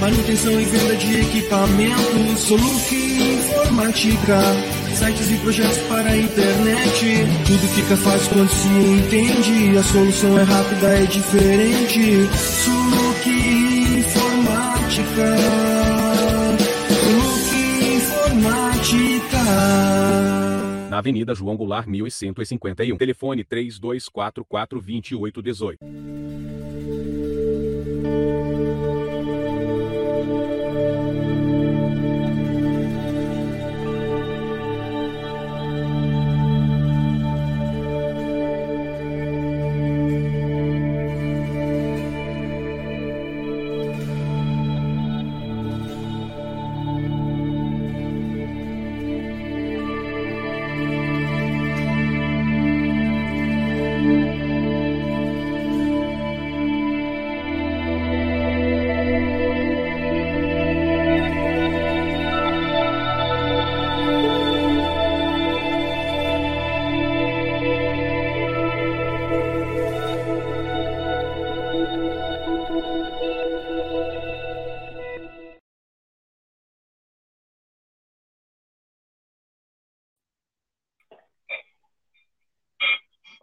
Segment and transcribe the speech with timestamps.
[0.00, 2.40] manutenção e venda de equipamentos.
[2.40, 4.40] Soluc Informática,
[4.94, 7.26] sites e projetos para a internet.
[7.46, 9.76] Tudo fica fácil quando se entende.
[9.76, 12.28] A solução é rápida, é diferente.
[12.36, 13.28] Soluc
[13.98, 15.36] Informática.
[17.02, 17.56] Soluc
[17.96, 19.38] Informática.
[20.90, 22.96] Na Avenida João Goulart, 1151.
[22.96, 24.44] Telefone 3244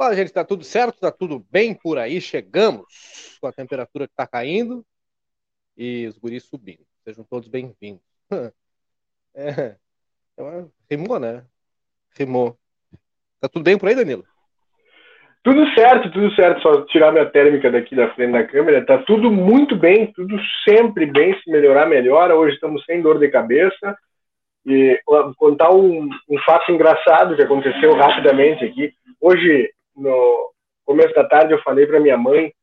[0.05, 0.99] Fala, gente, tá tudo certo?
[0.99, 2.21] Tá tudo bem por aí?
[2.21, 4.85] Chegamos com a temperatura que tá caindo
[5.75, 6.85] e os guris subindo.
[7.03, 8.03] Sejam todos bem-vindos.
[9.37, 9.75] É,
[10.37, 11.43] é, rimou, né?
[12.17, 12.57] Rimou.
[13.41, 14.23] Tá tudo bem por aí, Danilo?
[15.43, 16.61] Tudo certo, tudo certo.
[16.61, 18.85] Só tirar minha térmica daqui da frente da câmera.
[18.85, 21.37] Tá tudo muito bem, tudo sempre bem.
[21.41, 22.33] Se melhorar, melhora.
[22.33, 23.97] Hoje estamos sem dor de cabeça.
[24.65, 24.97] E
[25.35, 28.93] contar um, um fato engraçado que aconteceu rapidamente aqui.
[29.19, 30.51] Hoje, no
[30.85, 32.53] começo da tarde, eu falei para minha mãe: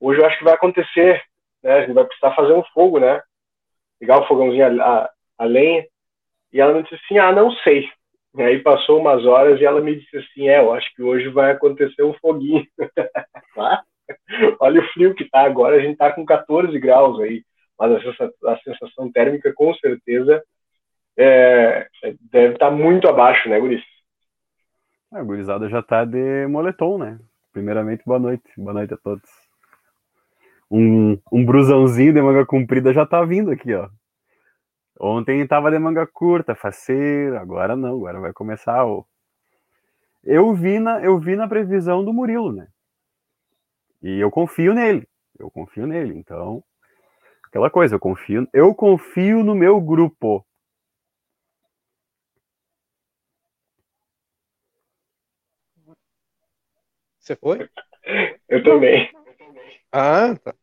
[0.00, 1.22] hoje eu acho que vai acontecer,
[1.62, 1.72] né?
[1.72, 3.22] A gente vai precisar fazer um fogo, né?
[4.00, 5.86] Ligar o fogãozinho a, a, a lenha.
[6.52, 7.88] E ela me disse assim: ah, não sei.
[8.34, 11.28] E aí passou umas horas e ela me disse assim: é, eu acho que hoje
[11.28, 12.66] vai acontecer um foguinho.
[13.54, 13.82] Tá?
[14.60, 17.44] Olha o frio que tá agora, a gente tá com 14 graus aí.
[17.78, 20.42] Mas a sensação, térmica, com certeza,
[21.18, 21.86] é,
[22.30, 23.82] deve estar tá muito abaixo, né, Guris?
[25.12, 27.18] A gurizada já tá de moletom, né?
[27.52, 28.44] Primeiramente, boa noite.
[28.56, 29.28] Boa noite a todos.
[30.70, 33.90] Um, um brusãozinho de manga comprida já tá vindo aqui, ó.
[34.98, 39.06] Ontem tava de manga curta, faceiro, agora não, agora vai começar o.
[40.24, 42.68] Eu vi na, eu vi na previsão do Murilo, né?
[44.02, 45.06] E eu confio nele.
[45.38, 46.64] Eu confio nele, então.
[47.48, 50.42] Aquela coisa, eu confio, eu confio no meu grupo.
[57.22, 57.68] Você foi?
[58.48, 59.08] Eu também.
[59.92, 60.54] Ah, tá.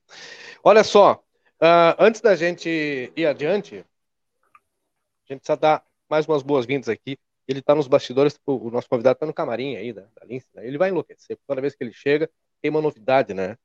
[0.62, 1.24] Olha só,
[1.62, 7.18] uh, antes da gente ir adiante, a gente precisa dar mais umas boas-vindas aqui.
[7.48, 10.68] Ele está nos bastidores, o nosso convidado está no camarim aí da, da Lince, né?
[10.68, 11.38] Ele vai enlouquecer.
[11.48, 12.30] Toda vez que ele chega,
[12.62, 13.56] tem uma novidade, né?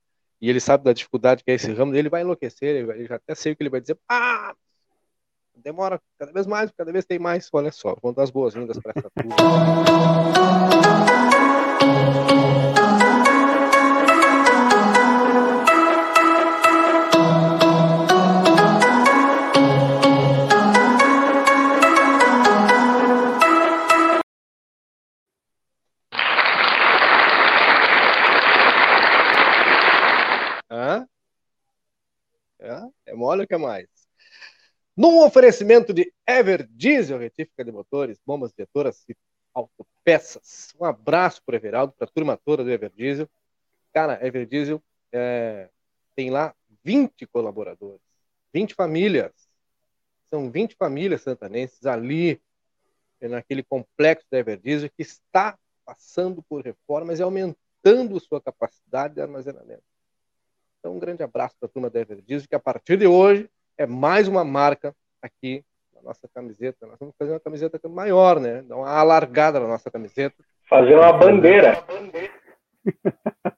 [0.41, 3.09] E ele sabe da dificuldade que é esse ramo, ele vai enlouquecer, ele, vai, ele
[3.09, 3.99] já até sei o que ele vai dizer.
[4.09, 4.55] Ah,
[5.57, 7.49] demora cada vez mais, cada vez tem mais.
[7.53, 9.35] Olha só, vamos dar as boas-vindas para essa turma.
[33.35, 33.89] É mole o que mais?
[34.97, 39.17] Num oferecimento de Ever Diesel, retífica de motores, bombas injetoras e
[39.53, 40.73] autopeças.
[40.79, 43.29] Um abraço para Everaldo, para a turma toda do Ever Diesel.
[43.93, 44.81] Cara, Ever Diesel
[45.13, 45.69] é,
[46.15, 46.55] tem lá
[46.85, 48.01] 20 colaboradores,
[48.53, 49.33] 20 famílias.
[50.31, 52.41] São 20 famílias santanenses ali,
[53.21, 59.21] naquele complexo da Ever Diesel, que está passando por reformas e aumentando sua capacidade de
[59.21, 59.94] armazenamento.
[60.85, 63.49] Então, um grande abraço para a turma da Ever Diesel, que a partir de hoje
[63.79, 65.65] é mais uma marca aqui
[65.95, 66.87] na nossa camiseta.
[66.87, 68.61] Nós vamos fazer uma camiseta maior, né?
[68.61, 70.37] Dar uma alargada na nossa camiseta.
[70.69, 71.83] Fazer uma bandeira.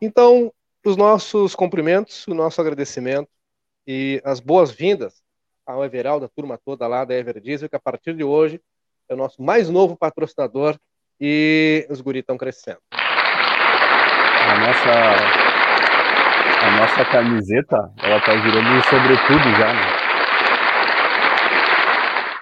[0.00, 0.52] Então,
[0.84, 3.30] os nossos cumprimentos, o nosso agradecimento
[3.86, 5.22] e as boas-vindas
[5.64, 8.60] ao Everal, da turma toda lá da Ever Diesel, que a partir de hoje
[9.08, 10.78] é o nosso mais novo patrocinador
[11.18, 12.78] e os guris estão crescendo.
[12.90, 15.55] A nossa
[16.62, 19.82] a nossa camiseta, ela tá virando um sobretudo já, né?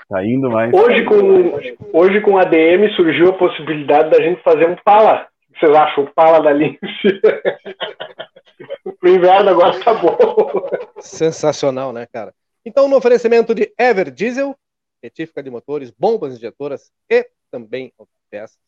[0.08, 0.72] Tá indo mais.
[0.72, 1.60] Hoje com,
[1.92, 5.26] hoje com a DM surgiu a possibilidade da gente fazer um pala.
[5.48, 6.04] O que vocês acham?
[6.04, 6.78] O pala da Lince.
[9.02, 10.16] o inverno agora tá bom.
[11.00, 12.32] Sensacional, né, cara?
[12.64, 14.56] Então, no oferecimento de Ever Diesel,
[15.02, 18.58] retífica de motores, bombas injetoras e também autopeças,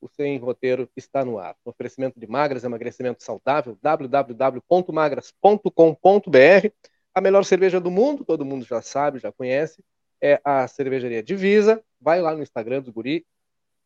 [0.00, 1.56] o Sem Roteiro está no ar.
[1.64, 6.72] O oferecimento de Magras, emagrecimento saudável, www.magras.com.br.
[7.14, 9.84] A melhor cerveja do mundo, todo mundo já sabe, já conhece,
[10.20, 11.82] é a cervejaria Divisa.
[12.00, 13.26] Vai lá no Instagram do Guri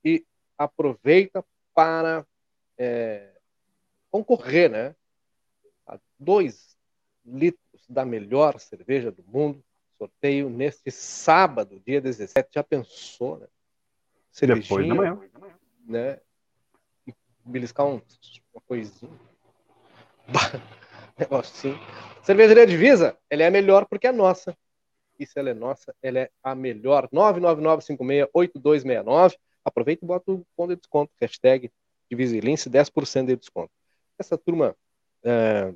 [0.05, 0.25] e
[0.59, 1.45] aproveita
[1.75, 2.27] para
[2.77, 3.31] é,
[4.11, 4.95] concorrer, né?
[5.87, 6.77] A dois
[7.25, 9.65] litros da melhor cerveja do mundo.
[9.97, 12.51] Sorteio neste sábado, dia 17.
[12.53, 13.47] Já pensou, né?
[14.31, 15.19] Cervejinha, Depois da manhã
[15.87, 16.19] né?
[17.45, 18.01] Beliscar um,
[18.53, 19.13] uma coisinha.
[21.19, 21.79] Negócio assim.
[22.23, 24.57] Cervejaria Divisa, ela é a melhor porque é nossa.
[25.19, 27.07] E se ela é nossa, ela é a melhor.
[27.09, 29.37] 999568269.
[29.65, 31.13] Aproveita e bota o cupom de desconto.
[31.21, 31.71] Hashtag
[32.11, 33.71] Diviselince, 10% de desconto.
[34.19, 34.75] Essa turma
[35.25, 35.73] é,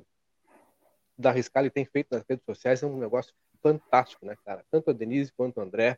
[1.17, 4.63] da Riscali tem feito nas redes sociais é um negócio fantástico, né, cara?
[4.69, 5.97] Tanto a Denise quanto o André.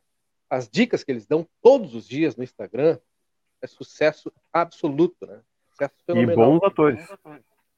[0.49, 2.97] As dicas que eles dão todos os dias no Instagram
[3.61, 5.41] é sucesso absoluto, né?
[5.71, 6.33] Sucesso fenomenal.
[6.33, 7.07] E bons atores.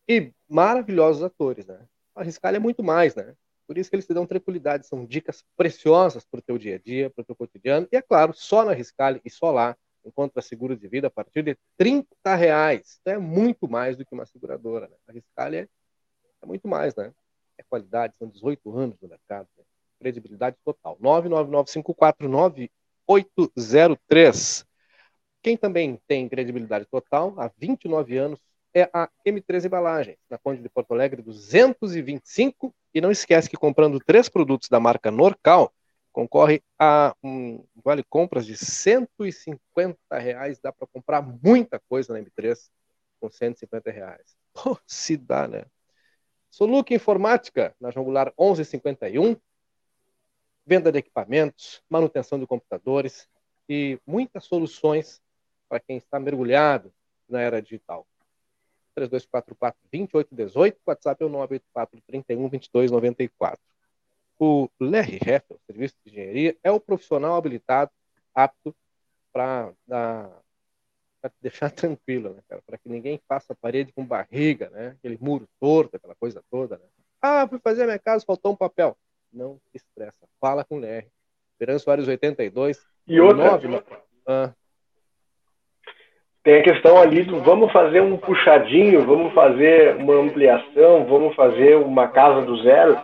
[0.07, 1.79] E maravilhosos atores, né?
[2.15, 3.35] A Riscalha é muito mais, né?
[3.65, 6.79] Por isso que eles te dão tranquilidade, são dicas preciosas para o teu dia a
[6.79, 7.87] dia, para o teu cotidiano.
[7.91, 11.43] E é claro, só na Riscalha e só lá encontra seguro de vida a partir
[11.43, 12.97] de 30 reais.
[12.99, 14.87] Então é muito mais do que uma seguradora.
[14.87, 14.95] Né?
[15.07, 15.67] A Riscalha é,
[16.41, 17.13] é muito mais, né?
[17.57, 19.47] É qualidade, são 18 anos no mercado.
[19.57, 19.63] Né?
[19.99, 20.97] Credibilidade total.
[23.07, 24.65] 999-549-803.
[25.41, 28.39] Quem também tem credibilidade total há 29 anos
[28.73, 32.73] é a M3 Embalagens, na Conde de Porto Alegre 225.
[32.93, 35.73] E não esquece que comprando três produtos da marca Norcal,
[36.11, 40.59] concorre a um vale compras de 150 reais.
[40.59, 42.69] Dá para comprar muita coisa na M3
[43.19, 44.35] com 150 reais.
[44.53, 45.65] Pô, se dá, né?
[46.49, 49.37] Soluc Informática, na João Goulart 1151.
[50.65, 53.27] Venda de equipamentos, manutenção de computadores
[53.67, 55.21] e muitas soluções
[55.71, 56.93] para quem está mergulhado
[57.29, 58.05] na era digital.
[58.99, 63.57] 3244-2818, WhatsApp é o 984-31-2294.
[64.37, 67.89] O Larry Heffel, Serviço de Engenharia, é o profissional habilitado,
[68.35, 68.75] apto
[69.31, 69.73] para
[71.39, 74.97] deixar tranquilo, né, Para que ninguém faça parede com barriga, né?
[74.99, 76.83] Aquele muro torto, aquela coisa toda, né?
[77.21, 78.97] Ah, fui fazer a minha casa, faltou um papel.
[79.31, 80.27] Não se estressa.
[80.37, 81.07] Fala com o Larry.
[81.57, 82.85] Verão Soares 82.
[83.07, 83.83] E outra, 9,
[84.27, 84.53] ah,
[86.43, 91.75] tem a questão ali do vamos fazer um puxadinho, vamos fazer uma ampliação, vamos fazer
[91.75, 92.99] uma casa do zero.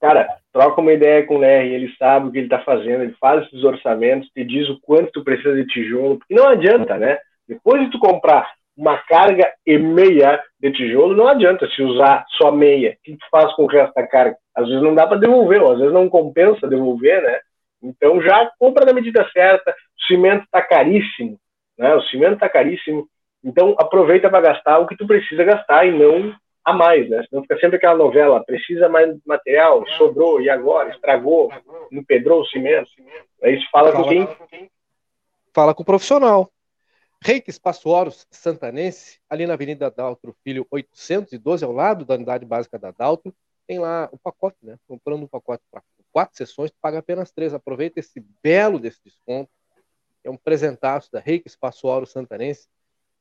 [0.00, 3.14] Cara, troca uma ideia com o Larry, ele sabe o que ele está fazendo, ele
[3.20, 7.18] faz esses orçamentos, te diz o quanto tu precisa de tijolo, porque não adianta, né?
[7.46, 12.52] Depois de tu comprar uma carga e meia de tijolo, não adianta se usar só
[12.52, 12.90] meia.
[12.90, 14.36] O que tu faz com o resto da carga?
[14.54, 17.40] Às vezes não dá para devolver, ou às vezes não compensa devolver, né?
[17.82, 19.70] Então já compra na medida certa.
[19.72, 21.38] O cimento está caríssimo,
[21.78, 21.94] né?
[21.94, 23.08] O cimento está caríssimo.
[23.42, 27.24] Então aproveita para gastar o que tu precisa gastar e não a mais, né?
[27.28, 30.90] Senão fica sempre aquela novela, precisa mais material, sobrou, e agora?
[30.90, 31.50] Estragou,
[31.90, 32.90] empedrou o cimento.
[33.42, 34.70] Aí se fala, fala com quem?
[35.54, 36.50] Fala com o profissional.
[37.22, 42.78] Reiki Espaço Horus Santanense, ali na Avenida Daltro Filho 812, ao lado da unidade básica
[42.78, 43.34] da Daltro,
[43.66, 44.76] tem lá o pacote, né?
[44.86, 45.82] Comprando um pacote para
[46.12, 47.52] quatro sessões, tu paga apenas três.
[47.52, 49.50] Aproveita esse belo desse desconto.
[50.28, 52.68] É um presentaço da Reiki Espaço Horus Santanense.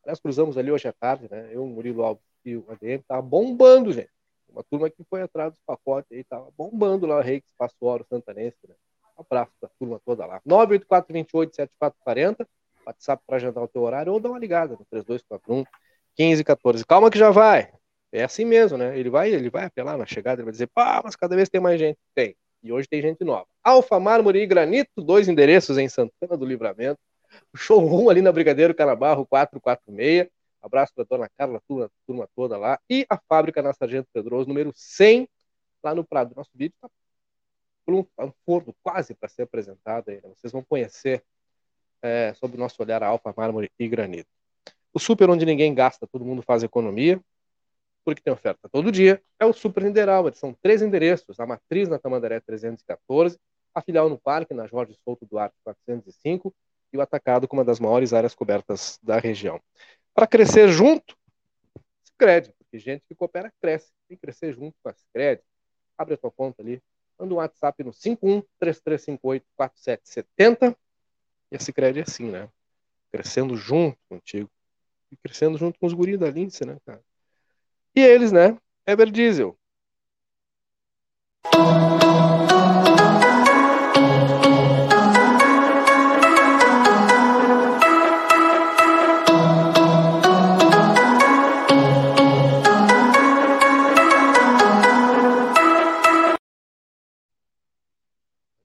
[0.05, 1.47] Nós cruzamos ali hoje à tarde, né?
[1.51, 4.09] Eu, Murilo Alves e o ADM, tava bombando, gente.
[4.49, 8.05] Uma turma que foi atrás dos pacotes aí, tava bombando lá o Reiki Espaço Horus
[8.09, 8.75] Santanense, né?
[9.17, 10.41] Um abraço da turma toda lá.
[10.45, 12.45] 984287440
[12.85, 15.63] WhatsApp para agendar o teu horário ou dá uma ligada no 3241
[16.17, 16.85] 1514.
[16.85, 17.71] Calma que já vai.
[18.11, 18.99] É assim mesmo, né?
[18.99, 21.61] Ele vai, ele vai apelar na chegada, ele vai dizer, pá, mas cada vez tem
[21.61, 21.97] mais gente.
[22.13, 22.35] Tem.
[22.67, 23.47] E hoje tem gente nova.
[23.63, 26.99] Alfa Mármore e Granito, dois endereços em Santana do Livramento.
[27.55, 30.29] Showroom ali na Brigadeiro Canabarro 446.
[30.61, 32.77] Abraço para dona Carla, turma, turma toda lá.
[32.89, 35.29] E a fábrica na Sargento Pedroso, número 100,
[35.81, 36.35] lá no Prado.
[36.35, 36.89] Nosso vídeo está
[37.87, 40.17] um, tá um forno quase para ser apresentado aí.
[40.21, 40.29] Né?
[40.35, 41.23] Vocês vão conhecer
[42.01, 44.27] é, sob o nosso olhar alfa, mármore e granito.
[44.93, 47.21] O super onde ninguém gasta, todo mundo faz economia,
[48.07, 50.33] porque tem oferta todo dia, é o Super Nideral.
[50.33, 53.37] São três endereços, a matriz na Tamandaré 314,
[53.75, 56.55] a filial no Parque, na Jorge Souto Duarte 405,
[56.93, 59.59] e o atacado com uma das maiores áreas cobertas da região.
[60.15, 61.17] Para crescer junto,
[62.01, 63.91] Sicredi, porque gente que coopera cresce.
[64.07, 65.41] Tem que crescer junto com a Sicredi.
[65.97, 66.81] Abre a tua conta ali,
[67.19, 70.77] manda um WhatsApp no 51 3358 4770
[71.51, 72.47] e a Cicred é assim, né?
[73.11, 74.49] Crescendo junto contigo.
[75.11, 77.03] E crescendo junto com os guris da Lince, né, cara?
[77.97, 78.55] E eles, né?
[78.85, 79.57] Ever Diesel.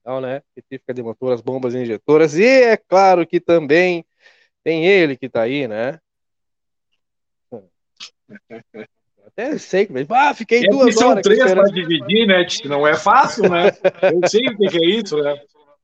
[0.05, 0.43] Legal, né?
[0.55, 2.35] Retífica de motor, as bombas injetoras.
[2.35, 4.05] E é claro que também
[4.63, 5.99] tem ele que tá aí, né?
[9.33, 9.93] Até sei que.
[10.11, 11.25] Ah, fiquei é duas são horas.
[11.25, 12.47] São três para dividir, né?
[12.67, 13.71] Não é fácil, né?
[14.03, 15.35] Eu sei o que é isso, né?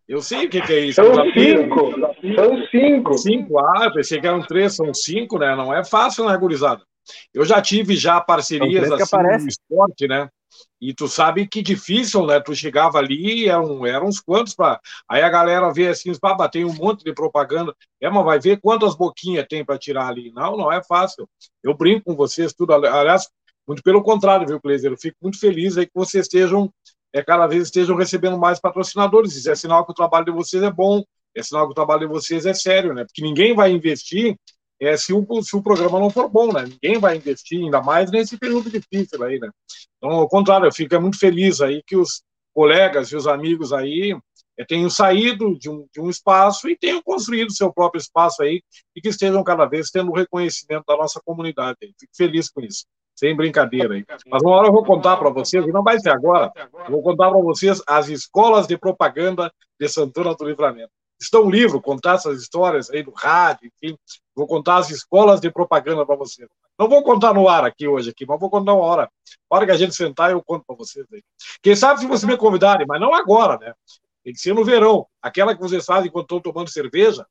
[0.08, 1.02] Eu sei o que, é isso.
[1.02, 1.92] São cinco.
[2.34, 3.18] São cinco.
[3.18, 5.54] Cinco, ah, pensei que eram três, são cinco, né?
[5.54, 6.82] Não é fácil, né, gurizada?
[7.32, 10.28] Eu já tive já parcerias assim no esporte, né?
[10.80, 12.40] E tu sabe que difícil, né?
[12.40, 14.80] Tu chegava ali, eram, eram uns quantos para.
[15.08, 17.74] Aí a galera vê assim, pá, tem um monte de propaganda.
[18.00, 20.32] É, mas vai ver quantas boquinhas tem para tirar ali.
[20.32, 21.28] Não, não é fácil.
[21.62, 22.72] Eu brinco com vocês, tudo.
[22.72, 23.28] Aliás,
[23.68, 24.90] muito pelo contrário, viu, Cleiser?
[24.90, 26.72] Eu fico muito feliz aí que vocês estejam,
[27.12, 29.36] é, cada vez estejam recebendo mais patrocinadores.
[29.36, 31.04] Isso é sinal que o trabalho de vocês é bom,
[31.36, 33.04] é sinal que o trabalho de vocês é sério, né?
[33.04, 34.34] Porque ninguém vai investir
[34.80, 36.64] é, se, o, se o programa não for bom, né?
[36.64, 39.50] Ninguém vai investir, ainda mais nesse período difícil aí, né?
[39.98, 42.22] Então, ao contrário, eu fico muito feliz aí que os
[42.54, 44.16] colegas e os amigos aí
[44.58, 48.62] é, tenham saído de um, de um espaço e tenham construído seu próprio espaço aí
[48.96, 51.76] e que estejam cada vez tendo reconhecimento da nossa comunidade.
[51.80, 52.86] Fico feliz com isso.
[53.18, 54.04] Sem brincadeira aí.
[54.28, 56.52] Mas uma hora eu vou contar para vocês, e não vai ser agora,
[56.88, 60.92] vou contar para vocês as escolas de propaganda de Santana do Livramento.
[61.20, 63.98] Está um livro, contar essas histórias aí do rádio, enfim.
[64.36, 66.48] Vou contar as escolas de propaganda para vocês.
[66.78, 69.10] Não vou contar no ar aqui hoje, aqui, mas vou contar uma hora.
[69.50, 71.20] A hora que a gente sentar, eu conto para vocês aí.
[71.60, 73.74] Quem sabe se vocês me convidarem, mas não agora, né?
[74.22, 75.08] Tem que ser no verão.
[75.20, 77.26] Aquela que vocês fazem enquanto estão tomando cerveja,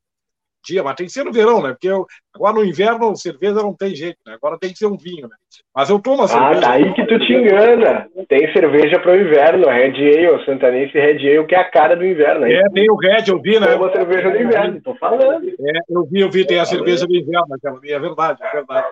[0.64, 1.70] dia, mas tem que ser no verão, né?
[1.70, 4.34] Porque eu, agora no inverno, cerveja não tem jeito, né?
[4.34, 5.36] Agora tem que ser um vinho, né?
[5.74, 6.58] Mas eu tomo a cerveja.
[6.58, 8.08] Ah, daí que tu te engana.
[8.28, 12.04] Tem cerveja para o inverno, Red Ale, Santanense Red Ale, que é a cara do
[12.04, 12.46] inverno.
[12.46, 13.66] É, tem o Red, eu vi, né?
[13.66, 15.48] Tem cerveja do inverno, tô falando.
[15.48, 18.86] É, eu vi, eu vi, tem a cerveja do inverno, aquela é verdade, é verdade.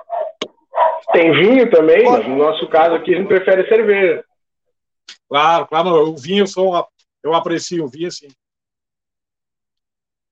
[1.13, 4.25] Tem vinho também, mas no nosso caso aqui a gente prefere cerveja.
[5.29, 6.87] Claro, claro, o vinho eu, sou,
[7.23, 8.29] eu aprecio o vinho, sim.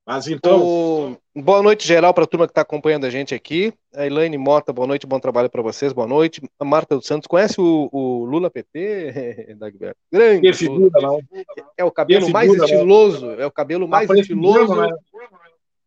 [0.07, 0.63] Mas então.
[0.63, 1.17] O...
[1.35, 3.73] Boa noite geral para a turma que está acompanhando a gente aqui.
[3.95, 6.43] A Elaine Mota, boa noite, bom trabalho para vocês, boa noite.
[6.59, 9.97] A Marta dos Santos, conhece o, o Lula PT, Dagberto?
[10.13, 10.53] Grande.
[10.53, 11.21] Figura, não.
[11.77, 14.75] É o cabelo mais estiloso, é o cabelo mais estiloso.
[14.75, 14.91] Né?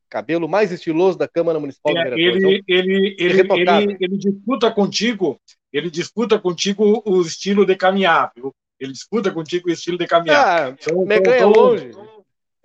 [0.09, 2.43] Cabelo mais estiloso da Câmara Municipal é, de Vereadores.
[2.43, 5.39] Ele, ele, ele, ele, ele disputa contigo,
[5.71, 8.53] ele disputa contigo o estilo de caminhar, viu?
[8.79, 10.69] Ele disputa contigo o estilo de caminhar.
[10.69, 11.91] Ah, então, me ganha então, longe.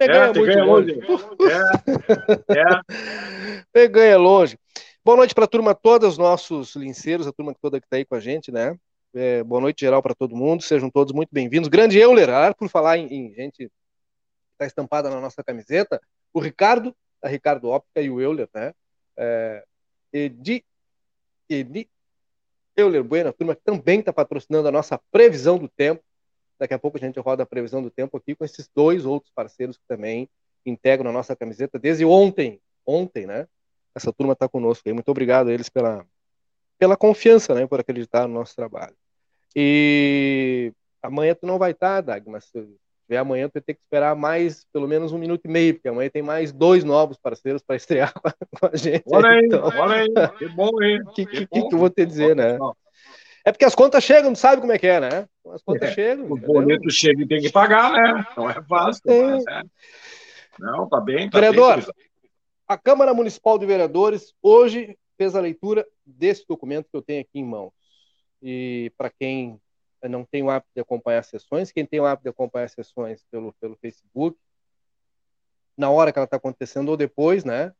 [0.02, 0.98] Você é, ganha muito ganha longe.
[3.74, 3.86] É, é.
[3.88, 4.58] ganha longe.
[5.04, 8.04] Boa noite para a turma toda, os nossos linceiros, a turma toda que está aí
[8.04, 8.76] com a gente, né?
[9.14, 11.68] É, boa noite geral para todo mundo, sejam todos muito bem-vindos.
[11.68, 13.70] Grande Euler, por falar em, em gente
[14.52, 16.00] está estampada na nossa camiseta,
[16.32, 18.72] o Ricardo, da Ricardo Óptica e o Euler, né?
[19.16, 19.64] É,
[20.12, 20.64] Edi,
[21.48, 21.88] Edi
[22.76, 26.02] Euler Bueno, a turma que também está patrocinando a nossa previsão do tempo.
[26.62, 29.32] Daqui a pouco a gente roda a previsão do tempo aqui com esses dois outros
[29.34, 30.28] parceiros que também
[30.64, 32.60] integram a nossa camiseta desde ontem.
[32.86, 33.48] Ontem, né?
[33.92, 34.92] Essa turma está conosco aí.
[34.92, 36.06] Muito obrigado a eles pela,
[36.78, 37.66] pela confiança, né?
[37.66, 38.94] Por acreditar no nosso trabalho.
[39.56, 42.64] E amanhã tu não vai estar, tá, Dag, mas se
[43.08, 45.88] tiver amanhã tu vai ter que esperar mais, pelo menos um minuto e meio, porque
[45.88, 48.14] amanhã tem mais dois novos parceiros para estrear
[48.60, 49.02] com a gente.
[49.12, 49.64] Olha aí, então...
[49.64, 51.02] olha aí, que bom, hein?
[51.04, 52.56] O que, que, que, que eu vou te dizer, né?
[53.44, 55.28] É porque as contas chegam, não sabe como é que é, né?
[55.52, 56.30] As contas é, chegam.
[56.30, 58.26] Os boletos chegam e tem que pagar, né?
[58.36, 59.02] Não é fácil.
[59.06, 59.62] Mas, é.
[60.58, 61.28] Não, tá bem.
[61.28, 62.06] Tá Vereador, bem,
[62.68, 67.40] a Câmara Municipal de Vereadores hoje fez a leitura desse documento que eu tenho aqui
[67.40, 67.72] em mãos.
[68.40, 69.60] E para quem
[70.08, 73.52] não tem o hábito de acompanhar sessões, quem tem o hábito de acompanhar sessões pelo,
[73.60, 74.36] pelo Facebook,
[75.76, 77.72] na hora que ela está acontecendo ou depois, né?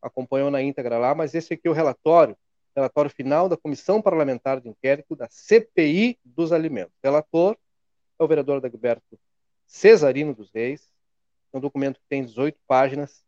[0.00, 2.36] Acompanhou na íntegra lá, mas esse aqui é o relatório,
[2.76, 6.94] relatório final da Comissão Parlamentar de Inquérito da CPI dos Alimentos.
[7.02, 7.56] Relator
[8.18, 9.18] é o vereador Dagberto
[9.66, 10.88] Cesarino dos Reis,
[11.52, 13.24] é um documento que tem 18 páginas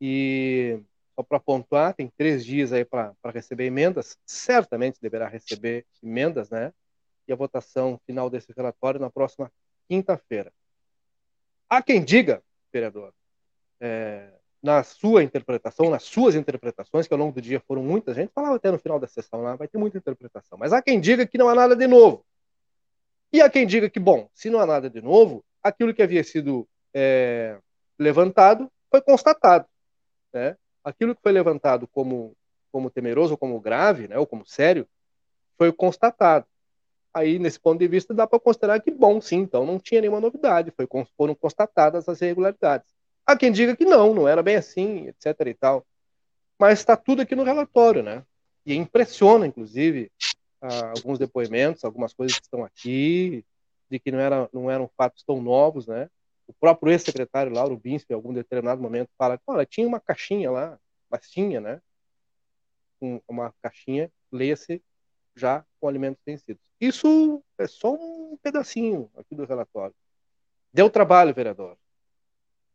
[0.00, 0.78] e
[1.14, 6.72] só para pontuar, tem três dias aí para receber emendas, certamente deverá receber emendas, né?
[7.26, 9.52] E a votação final desse relatório na próxima
[9.88, 10.52] quinta-feira.
[11.68, 13.12] Há quem diga, vereador,
[13.80, 18.32] é, na sua interpretação, nas suas interpretações, que ao longo do dia foram muita gente,
[18.34, 21.26] falava até no final da sessão lá, vai ter muita interpretação, mas há quem diga
[21.26, 22.24] que não há nada de novo.
[23.32, 26.22] E há quem diga que, bom, se não há nada de novo, aquilo que havia
[26.24, 27.58] sido é,
[27.98, 29.66] levantado foi constatado.
[30.32, 30.56] Né?
[30.84, 32.36] aquilo que foi levantado como,
[32.72, 34.86] como temeroso, ou como grave, né, ou como sério,
[35.56, 36.46] foi constatado.
[37.12, 40.20] Aí, nesse ponto de vista, dá para considerar que, bom, sim, então não tinha nenhuma
[40.20, 42.88] novidade, foi, foram constatadas as irregularidades.
[43.26, 45.46] Há quem diga que não, não era bem assim, etc.
[45.46, 45.86] e tal.
[46.58, 48.24] Mas está tudo aqui no relatório, né?
[48.66, 50.10] E impressiona, inclusive,
[50.60, 53.44] alguns depoimentos, algumas coisas que estão aqui,
[53.90, 56.08] de que não, era, não eram fatos tão novos, né?
[56.50, 60.50] o próprio ex-secretário Lauro Binspe, em algum determinado momento, fala que olha, tinha uma caixinha
[60.50, 60.78] lá,
[61.08, 61.80] mas tinha, né?
[63.28, 64.82] uma caixinha, leia-se
[65.36, 66.60] já com alimentos vencidos.
[66.80, 69.94] Isso é só um pedacinho aqui do relatório.
[70.72, 71.78] Deu trabalho, vereador.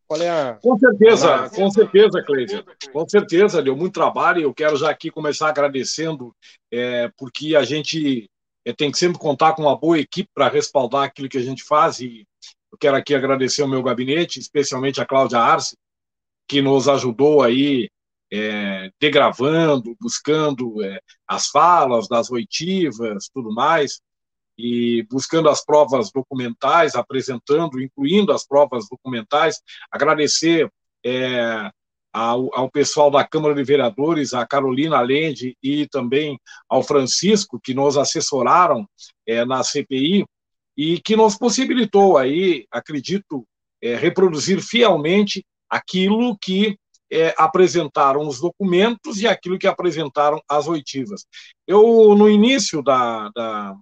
[0.08, 0.54] Qual é a.
[0.56, 2.64] Com certeza, a com certeza, Cleiton.
[2.92, 4.42] Com certeza, deu muito trabalho.
[4.42, 6.36] Eu quero já aqui começar agradecendo,
[6.72, 8.30] é, porque a gente
[8.64, 11.64] é, tem que sempre contar com uma boa equipe para respaldar aquilo que a gente
[11.64, 12.00] faz.
[12.00, 12.28] E
[12.72, 15.76] eu quero aqui agradecer o meu gabinete, especialmente a Cláudia Arce,
[16.48, 17.90] que nos ajudou aí
[18.32, 24.02] é, degravando, buscando é, as falas das oitivas, tudo mais,
[24.58, 29.62] e buscando as provas documentais, apresentando, incluindo as provas documentais.
[29.92, 30.70] Agradecer
[31.06, 31.70] é,
[32.14, 36.40] ao, ao, pessoal da Câmara de Vereadores, a Carolina Lende e também
[36.70, 38.88] ao Francisco, que nos assessoraram
[39.28, 40.26] é, na CPI,
[40.78, 43.46] e que nos possibilitou aí, acredito,
[43.82, 46.78] é, reproduzir fielmente aquilo que
[47.12, 51.26] é, apresentaram os documentos e aquilo que apresentaram as oitivas.
[51.68, 53.76] Eu, no início da, da,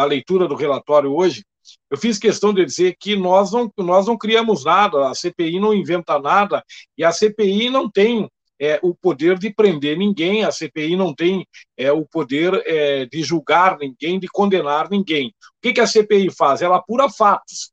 [0.00, 1.44] da leitura do relatório hoje,
[1.90, 5.74] eu fiz questão de dizer que nós não, nós não criamos nada, a CPI não
[5.74, 6.64] inventa nada,
[6.96, 8.26] e a CPI não tem
[8.58, 13.22] é, o poder de prender ninguém, a CPI não tem é, o poder é, de
[13.22, 15.28] julgar ninguém, de condenar ninguém.
[15.28, 16.62] O que, que a CPI faz?
[16.62, 17.70] Ela apura fatos.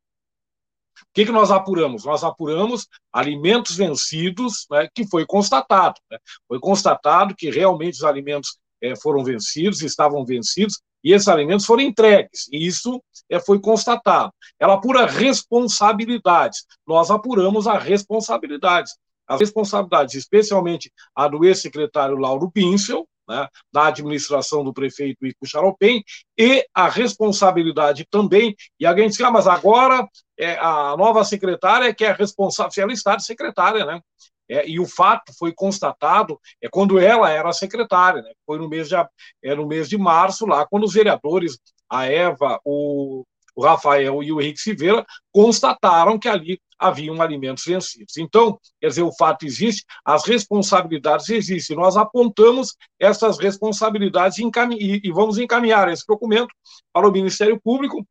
[1.00, 2.04] O que, que nós apuramos?
[2.04, 5.98] Nós apuramos alimentos vencidos, né, que foi constatado.
[6.10, 6.18] Né?
[6.46, 11.82] Foi constatado que realmente os alimentos é, foram vencidos, estavam vencidos, e esses alimentos foram
[11.82, 12.48] entregues.
[12.52, 14.32] E isso é, foi constatado.
[14.58, 16.64] Ela apura responsabilidades.
[16.86, 18.92] Nós apuramos as responsabilidades
[19.28, 26.02] as responsabilidades, especialmente a do ex-secretário Lauro Pincel, né, da administração do prefeito Ico Charopem,
[26.36, 30.08] e a responsabilidade também, e alguém diz, ah, mas agora
[30.38, 34.00] é, a nova secretária é que é responsável, se ela está de secretária, né?
[34.48, 38.32] É, e o fato foi constatado é quando ela era secretária, né?
[38.46, 41.58] Foi no mês de, é, no mês de março, lá, quando os vereadores,
[41.88, 48.16] a Eva, o, o Rafael e o Henrique Silveira constataram que ali haviam alimentos vencidos.
[48.16, 51.76] Então, quer dizer, o fato existe, as responsabilidades existem.
[51.76, 56.54] Nós apontamos essas responsabilidades e, e vamos encaminhar esse documento
[56.92, 58.06] para o Ministério Público,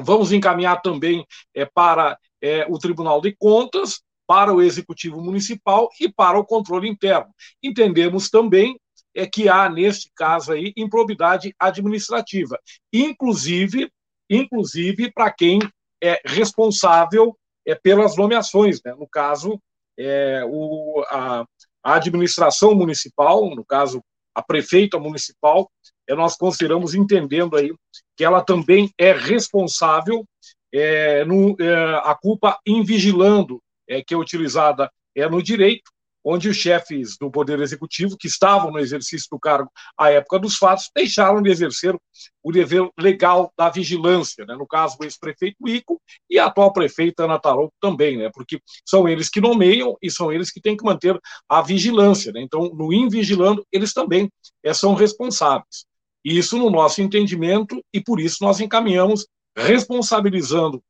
[0.00, 6.10] vamos encaminhar também é, para é, o Tribunal de Contas, para o Executivo Municipal e
[6.10, 7.32] para o controle interno.
[7.62, 8.78] Entendemos também
[9.14, 12.58] é que há, neste caso aí, improbidade administrativa,
[12.92, 13.90] inclusive,
[14.28, 15.58] inclusive para quem
[16.02, 17.36] é responsável
[17.66, 18.94] é pelas nomeações, né?
[18.94, 19.60] no caso,
[19.98, 21.44] é, o, a,
[21.82, 24.02] a administração municipal, no caso,
[24.34, 25.70] a prefeita municipal,
[26.06, 27.74] é, nós consideramos entendendo aí
[28.16, 30.24] que ela também é responsável
[30.72, 35.90] é, no, é, a culpa em vigilando, é, que é utilizada é no direito,
[36.28, 40.56] onde os chefes do Poder Executivo, que estavam no exercício do cargo à época dos
[40.56, 41.96] fatos, deixaram de exercer
[42.42, 44.56] o dever legal da vigilância, né?
[44.56, 48.28] no caso, o ex-prefeito Ico e a atual prefeita Ana Tarouco também, né?
[48.34, 51.16] porque são eles que nomeiam e são eles que têm que manter
[51.48, 52.32] a vigilância.
[52.32, 52.40] Né?
[52.42, 54.28] Então, no invigilando, eles também
[54.64, 55.86] é, são responsáveis.
[56.24, 60.82] Isso no nosso entendimento, e por isso nós encaminhamos responsabilizando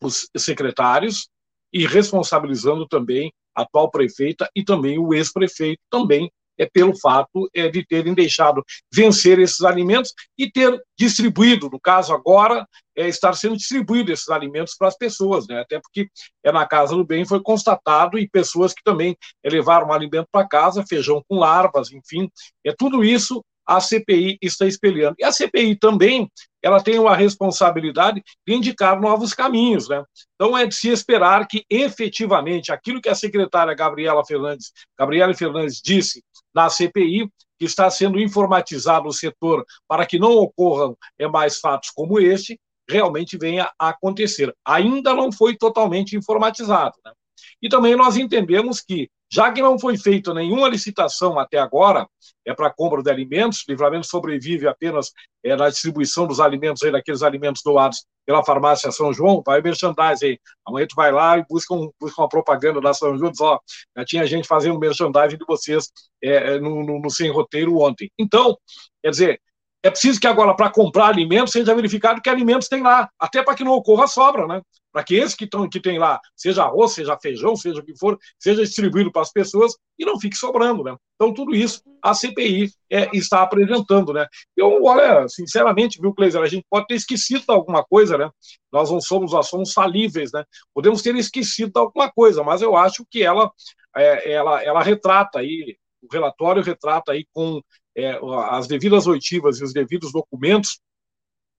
[0.00, 1.28] os secretários
[1.72, 7.68] e responsabilizando também a atual prefeita e também o ex-prefeito também é pelo fato é,
[7.68, 13.56] de terem deixado vencer esses alimentos e ter distribuído, no caso agora, é, estar sendo
[13.56, 15.60] distribuído esses alimentos para as pessoas, né?
[15.60, 16.08] até porque
[16.42, 20.48] é na Casa do Bem foi constatado e pessoas que também é, levaram alimento para
[20.48, 22.30] casa, feijão com larvas, enfim,
[22.64, 25.16] é tudo isso a CPI está espelhando.
[25.18, 26.30] E a CPI também,
[26.66, 30.02] ela tem uma responsabilidade de indicar novos caminhos, né?
[30.34, 35.80] Então é de se esperar que efetivamente aquilo que a secretária Gabriela Fernandes, Gabriela Fernandes
[35.80, 41.60] disse na CPI, que está sendo informatizado o setor para que não ocorram é, mais
[41.60, 42.58] fatos como este,
[42.90, 44.52] realmente venha a acontecer.
[44.66, 47.12] Ainda não foi totalmente informatizado, né?
[47.62, 52.08] E também nós entendemos que já que não foi feita nenhuma licitação até agora,
[52.44, 55.10] é para compra de alimentos, o livramento sobrevive apenas
[55.44, 60.38] é, na distribuição dos alimentos, aí, daqueles alimentos doados pela farmácia São João, vai merchandising.
[60.64, 63.58] Amanhã tu vai lá e busca, um, busca uma propaganda da São João, diz, ó,
[63.96, 65.90] já tinha gente fazendo merchandising de vocês
[66.22, 68.10] é, no, no, no Sem Roteiro ontem.
[68.16, 68.56] Então,
[69.02, 69.40] quer dizer,
[69.86, 73.54] é preciso que agora, para comprar alimentos, seja verificado que alimentos tem lá, até para
[73.54, 74.60] que não ocorra sobra, né?
[74.92, 77.96] Para que esse que, tão, que tem lá, seja arroz, seja feijão, seja o que
[77.96, 80.96] for, seja distribuído para as pessoas e não fique sobrando, né?
[81.14, 84.26] Então, tudo isso a CPI é, está apresentando, né?
[84.56, 88.28] Eu, olha, sinceramente, viu, Cleiser, a gente pode ter esquecido de alguma coisa, né?
[88.72, 90.44] Nós não somos, nós somos falíveis, né?
[90.74, 93.50] Podemos ter esquecido de alguma coisa, mas eu acho que ela,
[93.94, 97.60] é, ela, ela retrata aí, o relatório retrata aí com
[97.96, 100.78] é, as devidas oitivas e os devidos documentos,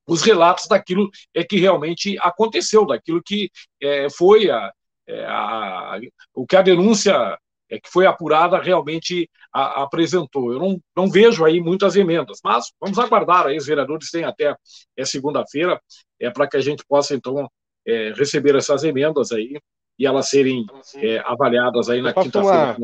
[0.08, 3.50] os relatos daquilo é que realmente aconteceu, daquilo que
[3.82, 4.72] é, foi a,
[5.08, 6.00] é, a,
[6.34, 7.38] o que a denúncia
[7.70, 10.54] é, que foi apurada realmente a, apresentou.
[10.54, 14.56] Eu não, não vejo aí muitas emendas, mas vamos aguardar aí, os vereadores têm até
[14.96, 15.82] é, segunda-feira
[16.20, 17.50] é, para que a gente possa, então,
[17.86, 19.60] é, receber essas emendas aí
[20.00, 22.78] e elas serem é, avaliadas aí na quinta-feira.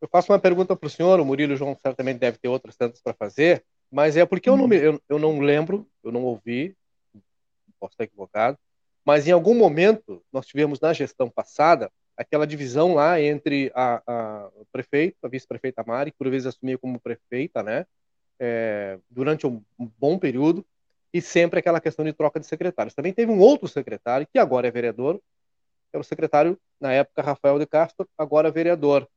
[0.00, 3.00] Eu faço uma pergunta para o senhor, o Murilo João certamente deve ter outras tantas
[3.00, 6.76] para fazer, mas é porque eu não, me, eu, eu não lembro, eu não ouvi,
[7.80, 8.56] posso estar equivocado,
[9.04, 14.50] mas em algum momento nós tivemos na gestão passada aquela divisão lá entre a, a
[14.54, 17.84] o prefeito, a vice-prefeita Mari, que por vezes assumia como prefeita, né,
[18.38, 20.64] é, durante um, um bom período,
[21.12, 22.94] e sempre aquela questão de troca de secretários.
[22.94, 27.22] Também teve um outro secretário, que agora é vereador, que era o secretário, na época,
[27.22, 29.08] Rafael de Castro, agora vereador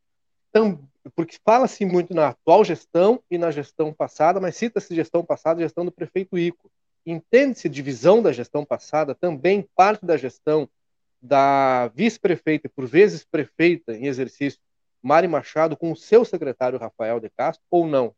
[1.15, 5.85] porque fala-se muito na atual gestão e na gestão passada, mas cita-se gestão passada, gestão
[5.85, 6.69] do prefeito Ico.
[7.05, 10.69] Entende-se divisão da gestão passada também parte da gestão
[11.21, 14.59] da vice-prefeita por vezes prefeita em exercício
[15.01, 18.13] Mari Machado com o seu secretário Rafael de Castro ou não?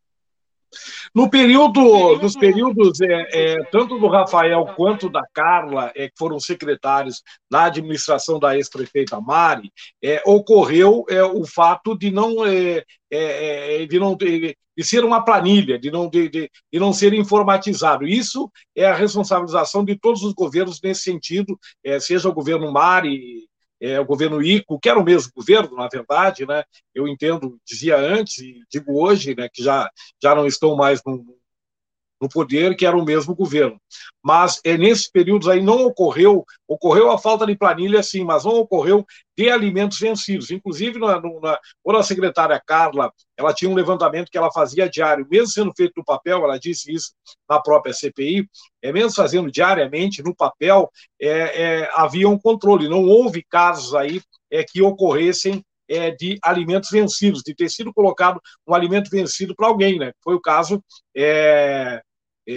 [1.14, 6.40] No período, nos períodos, é, é, tanto do Rafael quanto da Carla, é, que foram
[6.40, 9.72] secretários na administração da ex-prefeita Mari,
[10.04, 12.84] é, ocorreu é, o fato de não, é,
[13.88, 18.08] de não de, de ser uma planilha, de não, de, de, de, não ser informatizado.
[18.08, 21.60] Isso é a responsabilização de todos os governos nesse sentido,
[22.00, 23.48] seja o governo Mari,
[23.84, 26.64] é, o governo ICO, que era o mesmo governo, na verdade, né?
[26.96, 29.90] Eu entendo, dizia antes e digo hoje, né, que já,
[30.22, 31.22] já não estão mais no,
[32.24, 33.78] no poder, que era o mesmo governo.
[34.24, 38.54] Mas é, nesses períodos aí não ocorreu, ocorreu a falta de planilha, sim, mas não
[38.54, 39.06] ocorreu
[39.38, 40.50] de alimentos vencidos.
[40.50, 45.28] Inclusive, na, na, quando a secretária Carla, ela tinha um levantamento que ela fazia diário,
[45.30, 47.12] mesmo sendo feito no papel, ela disse isso
[47.50, 48.48] na própria CPI,
[48.82, 50.90] é, mesmo fazendo diariamente no papel,
[51.22, 51.30] é,
[51.82, 57.42] é, havia um controle, não houve casos aí é, que ocorressem é, de alimentos vencidos,
[57.44, 60.12] de ter sido colocado um alimento vencido para alguém, né?
[60.24, 60.84] Foi o caso
[61.16, 62.02] é,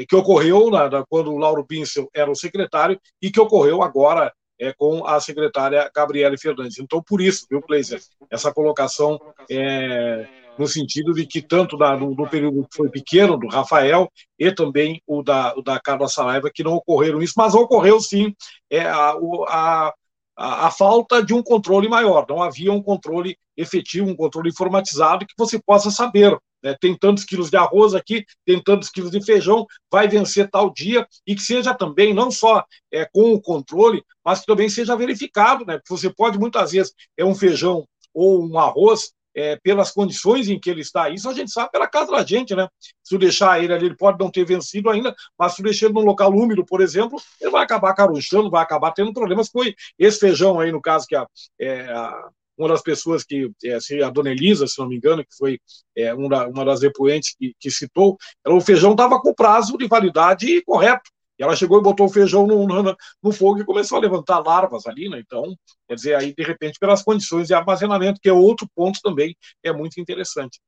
[0.09, 4.33] que ocorreu na, na, quando o Lauro Pincel era o secretário e que ocorreu agora
[4.59, 6.79] é, com a secretária Gabriele Fernandes.
[6.79, 9.21] Então, por isso, viu, Gleiser, essa colocação
[9.51, 10.27] é,
[10.59, 14.51] no sentido de que tanto da, no, no, período que foi pequeno, do Rafael, e
[14.51, 18.35] também o da, o da Carla Saraiva, que não ocorreram isso, mas ocorreu sim
[18.71, 19.15] é, a,
[19.49, 19.95] a,
[20.37, 25.27] a, a, falta de um controle maior, não havia um controle efetivo, um controle informatizado
[25.27, 26.37] que você possa saber.
[26.63, 30.73] Né, tem tantos quilos de arroz aqui, tem tantos quilos de feijão, vai vencer tal
[30.73, 34.97] dia, e que seja também, não só é, com o controle, mas que também seja
[34.97, 35.79] verificado, né?
[35.79, 40.59] Porque você pode, muitas vezes, é um feijão ou um arroz é, pelas condições em
[40.59, 41.11] que ele está.
[41.11, 42.67] Isso a gente sabe pela casa da gente, né?
[42.81, 45.87] Se tu deixar ele ali, ele pode não ter vencido ainda, mas se tu deixar
[45.87, 49.49] ele num local úmido, por exemplo, ele vai acabar carunchando, vai acabar tendo problemas.
[49.49, 51.27] Foi esse feijão aí, no caso, que a,
[51.61, 55.37] é, a uma das pessoas que, é, a dona Elisa, se não me engano, que
[55.37, 55.61] foi
[55.95, 61.11] é, uma, das depoentes que, citou, o feijão estava com prazo de validade correto.
[61.39, 64.39] E ela chegou e botou o feijão no, no, no, fogo e começou a levantar
[64.39, 65.19] larvas ali, né?
[65.19, 65.55] Então,
[65.87, 69.73] quer dizer, aí, de repente, pelas condições de armazenamento, que é outro ponto também, é
[69.73, 70.61] muito interessante.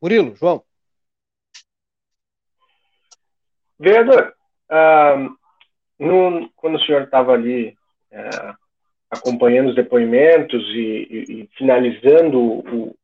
[0.00, 0.64] Murilo, João.
[3.78, 4.34] Vereador,
[4.70, 5.16] ah,
[5.98, 7.76] no, quando o senhor estava ali
[8.10, 8.30] é,
[9.10, 12.96] acompanhando os depoimentos e, e, e finalizando o,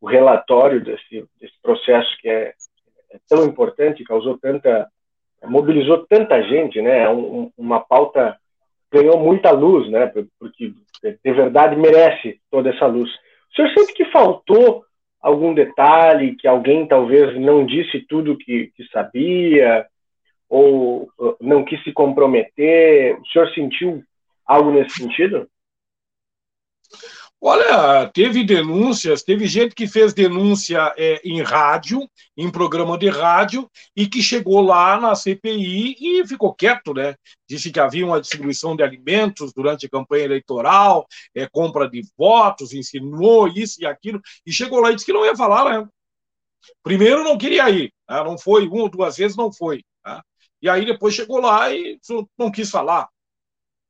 [0.00, 2.54] o, relatório desse, desse processo que é é
[3.28, 4.88] tão importante, causou tanta,
[5.44, 7.04] mobilizou tanta gente, né?
[7.04, 8.36] É um, uma pauta
[8.92, 10.06] ganhou muita luz, né?
[10.38, 13.10] Porque de verdade merece toda essa luz.
[13.50, 14.84] O senhor sente que faltou
[15.20, 19.86] algum detalhe, que alguém talvez não disse tudo que, que sabia,
[20.48, 21.08] ou
[21.40, 23.18] não quis se comprometer?
[23.18, 24.02] O senhor sentiu
[24.44, 25.48] algo nesse sentido?
[27.44, 33.68] Olha, teve denúncias, teve gente que fez denúncia é, em rádio, em programa de rádio,
[33.96, 37.16] e que chegou lá na CPI e ficou quieto, né?
[37.48, 42.72] Disse que havia uma distribuição de alimentos durante a campanha eleitoral, é, compra de votos,
[42.72, 45.88] ensinou isso e aquilo, e chegou lá e disse que não ia falar, né?
[46.80, 48.22] Primeiro não queria ir, né?
[48.22, 49.82] não foi, uma ou duas vezes não foi.
[50.06, 50.20] Né?
[50.62, 51.98] E aí depois chegou lá e
[52.38, 53.08] não quis falar.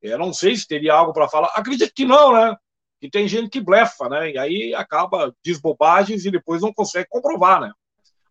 [0.01, 1.49] Eu não sei se teria algo para falar.
[1.55, 2.57] Acredito que não, né?
[3.03, 4.31] E tem gente que blefa, né?
[4.31, 7.73] E aí acaba diz bobagens e depois não consegue comprovar, né?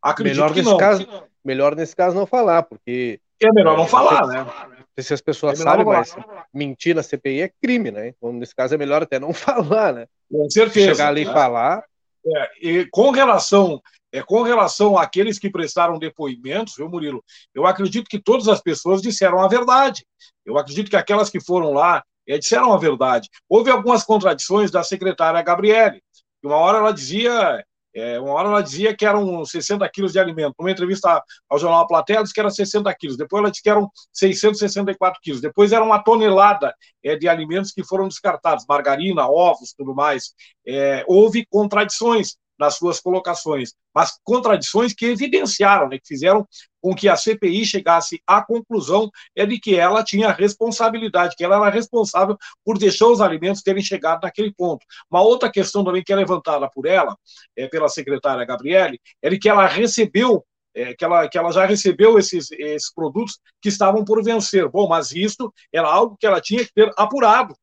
[0.01, 0.77] Acredito melhor nesse não.
[0.77, 1.07] Caso,
[1.43, 3.19] melhor nesse caso não falar, porque.
[3.41, 4.43] É melhor não falar, né?
[4.45, 6.15] Não sei se as pessoas é sabem, mas
[6.53, 8.07] mentir na CPI é crime, né?
[8.07, 10.07] Então, nesse caso, é melhor até não falar, né?
[10.31, 10.93] Com certeza.
[10.93, 11.31] Chegar ali né?
[11.31, 11.84] e falar.
[12.25, 13.81] É, e com relação
[14.12, 17.23] é, com relação àqueles que prestaram depoimentos, viu, Murilo?
[17.53, 20.05] Eu acredito que todas as pessoas disseram a verdade.
[20.45, 23.29] Eu acredito que aquelas que foram lá é, disseram a verdade.
[23.49, 26.01] Houve algumas contradições da secretária Gabriele.
[26.41, 27.63] Uma hora ela dizia,
[27.93, 30.55] é, uma hora ela dizia que eram 60 quilos de alimento.
[30.57, 33.17] Numa entrevista ao jornal Platéia, ela disse que eram 60 quilos.
[33.17, 35.41] Depois ela disse que eram 664 quilos.
[35.41, 40.33] Depois era uma tonelada é, de alimentos que foram descartados, margarina, ovos, tudo mais.
[40.65, 46.47] É, houve contradições nas suas colocações, mas contradições que evidenciaram, né, que fizeram
[46.81, 51.55] com que a CPI chegasse à conclusão é de que ela tinha responsabilidade, que ela
[51.55, 54.85] era responsável por deixar os alimentos terem chegado naquele ponto.
[55.09, 57.15] Uma outra questão também que é levantada por ela,
[57.55, 61.65] é, pela secretária Gabriele, é de que ela recebeu é, que, ela, que ela já
[61.65, 64.69] recebeu esses, esses produtos que estavam por vencer.
[64.69, 67.53] Bom, mas isso era algo que ela tinha que ter apurado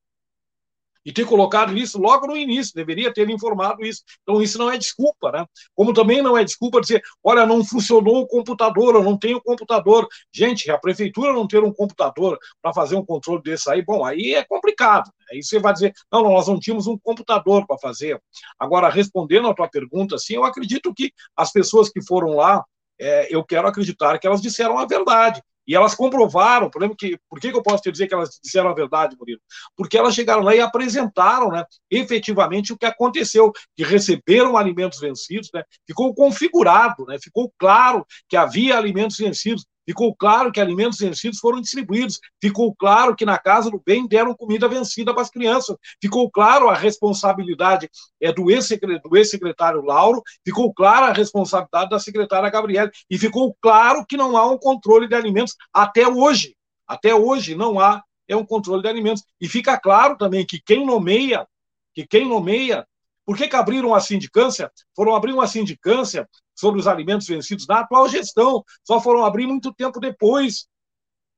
[1.09, 4.03] e ter colocado isso logo no início, deveria ter informado isso.
[4.23, 5.47] Então, isso não é desculpa, né?
[5.75, 10.07] Como também não é desculpa dizer, olha, não funcionou o computador, eu não tenho computador.
[10.31, 14.35] Gente, a prefeitura não ter um computador para fazer um controle desse aí, bom, aí
[14.35, 15.11] é complicado.
[15.33, 18.21] Aí você vai dizer, não, nós não tínhamos um computador para fazer.
[18.59, 22.63] Agora, respondendo a tua pergunta, assim, eu acredito que as pessoas que foram lá,
[23.01, 25.41] é, eu quero acreditar que elas disseram a verdade.
[25.69, 28.71] E elas comprovaram, por, que, por que, que eu posso te dizer que elas disseram
[28.71, 29.41] a verdade, Murilo?
[29.77, 35.51] Porque elas chegaram lá e apresentaram né, efetivamente o que aconteceu, que receberam alimentos vencidos,
[35.53, 41.39] né, ficou configurado, né, ficou claro que havia alimentos vencidos, Ficou claro que alimentos vencidos
[41.39, 42.21] foram distribuídos.
[42.43, 45.75] Ficou claro que na Casa do Bem deram comida vencida para as crianças.
[45.99, 47.89] Ficou claro a responsabilidade
[48.21, 50.23] é do ex-secretário Lauro.
[50.45, 52.91] Ficou clara a responsabilidade da secretária Gabriela.
[53.09, 56.55] E ficou claro que não há um controle de alimentos até hoje.
[56.87, 59.25] Até hoje não há é um controle de alimentos.
[59.41, 61.47] E fica claro também que quem nomeia,
[61.95, 62.87] que quem nomeia
[63.29, 64.73] por que, que abriram a sindicância?
[64.97, 69.71] Foram abrir uma sindicância sobre os alimentos vencidos na atual gestão, só foram abrir muito
[69.75, 70.67] tempo depois.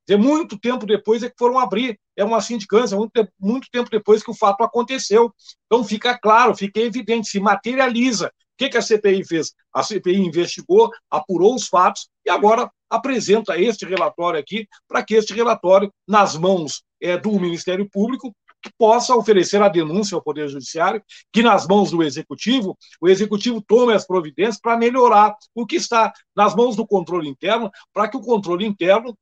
[0.06, 1.98] De muito tempo depois é que foram abrir.
[2.16, 5.34] É uma sindicância, muito, muito tempo depois que o fato aconteceu.
[5.66, 8.28] Então fica claro, fica evidente, se materializa.
[8.28, 9.52] O que, que a CPI fez?
[9.74, 15.34] A CPI investigou, apurou os fatos e agora apresenta este relatório aqui, para que este
[15.34, 21.02] relatório, nas mãos é, do Ministério Público, que possa oferecer a denúncia ao Poder Judiciário,
[21.32, 26.12] que nas mãos do Executivo, o Executivo tome as providências para melhorar o que está
[26.36, 29.16] nas mãos do controle interno, para que o controle interno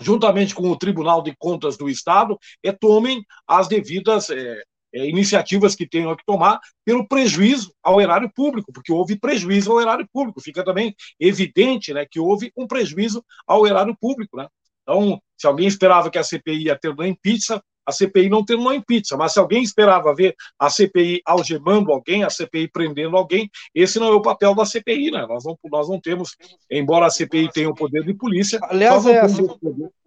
[0.00, 5.74] juntamente com o Tribunal de Contas do Estado, é, tomem as devidas é, é, iniciativas
[5.74, 10.40] que tenham que tomar pelo prejuízo ao erário público, porque houve prejuízo ao erário público.
[10.40, 14.36] Fica também evidente né, que houve um prejuízo ao erário público.
[14.36, 14.46] Né?
[14.82, 18.72] Então, se alguém esperava que a CPI ia ter em pizza, a CPI não terminou
[18.72, 23.50] em pizza, mas se alguém esperava ver a CPI algemando alguém, a CPI prendendo alguém,
[23.74, 25.26] esse não é o papel da CPI, né?
[25.26, 26.36] Nós não, nós não temos,
[26.70, 28.58] embora a CPI tenha o poder de polícia.
[28.62, 29.26] Aliás, é a,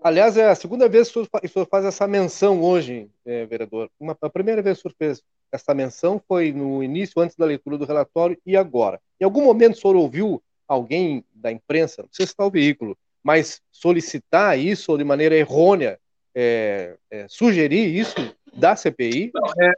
[0.03, 3.89] aliás é a segunda vez que o senhor faz essa menção hoje, é, vereador.
[3.99, 7.45] Uma, a primeira vez que o senhor fez essa menção foi no início, antes da
[7.45, 8.99] leitura do relatório, e agora.
[9.19, 12.97] Em algum momento o senhor ouviu alguém da imprensa, não sei se está o veículo,
[13.23, 15.99] mas solicitar isso de maneira errônea
[16.39, 18.13] é, é, sugerir isso
[18.53, 19.31] da CPI?
[19.33, 19.73] Não, é,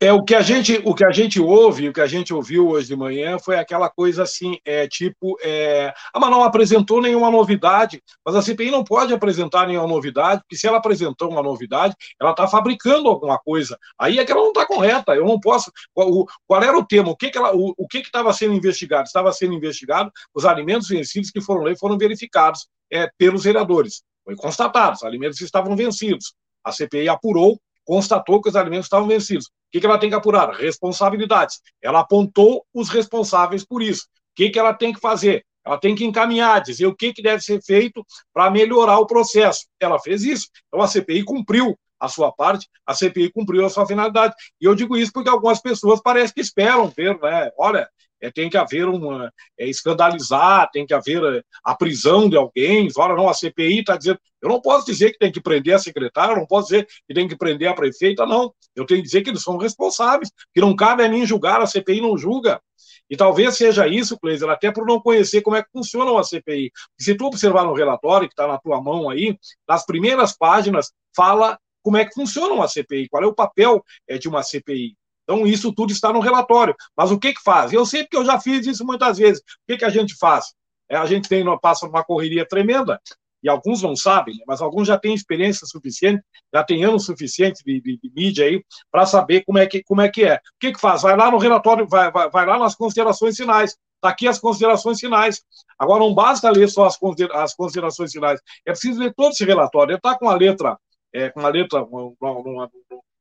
[0.00, 2.68] é o que a gente o que a gente ouve, o que a gente ouviu
[2.68, 7.30] hoje de manhã foi aquela coisa assim, é tipo, é, ah, mas não apresentou nenhuma
[7.30, 11.94] novidade, mas a CPI não pode apresentar nenhuma novidade, porque se ela apresentou uma novidade,
[12.20, 13.78] ela está fabricando alguma coisa.
[13.98, 15.14] Aí é que ela não está correta.
[15.14, 15.72] Eu não posso.
[15.94, 17.10] Qual, qual, era o tema?
[17.10, 19.04] O que que ela, o, o que estava sendo investigado?
[19.04, 24.02] Estava sendo investigado os alimentos vencidos que foram e foram verificados é, pelos vereadores.
[24.24, 26.34] Foi constatado, os alimentos estavam vencidos.
[26.64, 29.46] A CPI apurou, constatou que os alimentos estavam vencidos.
[29.46, 30.50] O que, que ela tem que apurar?
[30.50, 31.60] Responsabilidades.
[31.80, 34.02] Ela apontou os responsáveis por isso.
[34.02, 35.46] O que, que ela tem que fazer?
[35.64, 39.66] Ela tem que encaminhar, dizer o que, que deve ser feito para melhorar o processo.
[39.80, 40.48] Ela fez isso.
[40.68, 44.34] Então a CPI cumpriu a sua parte, a CPI cumpriu a sua finalidade.
[44.60, 47.50] E eu digo isso porque algumas pessoas parecem que esperam ver, né?
[47.58, 47.88] Olha,
[48.20, 49.32] é, tem que haver uma.
[49.58, 52.88] É, escandalizar, tem que haver é, a prisão de alguém.
[52.96, 54.18] Ora, não, a CPI está dizendo.
[54.40, 57.26] Eu não posso dizer que tem que prender a secretária, não posso dizer que tem
[57.26, 58.52] que prender a prefeita, não.
[58.74, 61.66] Eu tenho que dizer que eles são responsáveis, que não cabe a mim julgar, a
[61.66, 62.60] CPI não julga.
[63.08, 66.70] E talvez seja isso, Cleiser, até por não conhecer como é que funciona a CPI.
[66.98, 71.58] se tu observar no relatório que está na tua mão aí, nas primeiras páginas fala
[71.82, 74.96] como é que funciona uma CPI, qual é o papel é, de uma CPI.
[75.28, 76.74] Então, isso tudo está no relatório.
[76.96, 77.72] Mas o que que faz?
[77.72, 79.40] Eu sei porque eu já fiz isso muitas vezes.
[79.40, 80.54] O que que a gente faz?
[80.88, 83.00] É, a gente tem, passa uma correria tremenda,
[83.42, 87.80] e alguns não sabem, mas alguns já têm experiência suficiente, já têm anos suficientes de,
[87.80, 90.36] de, de mídia aí, para saber como é, que, como é que é.
[90.36, 91.02] O que que faz?
[91.02, 93.76] Vai lá no relatório, vai, vai, vai lá nas considerações finais.
[93.96, 95.42] Está aqui as considerações finais.
[95.78, 96.98] Agora, não basta ler só as,
[97.34, 99.92] as considerações finais, é preciso ler todo esse relatório.
[99.92, 100.76] Ele está com a letra,
[101.12, 102.70] é, com a letra, uma, uma,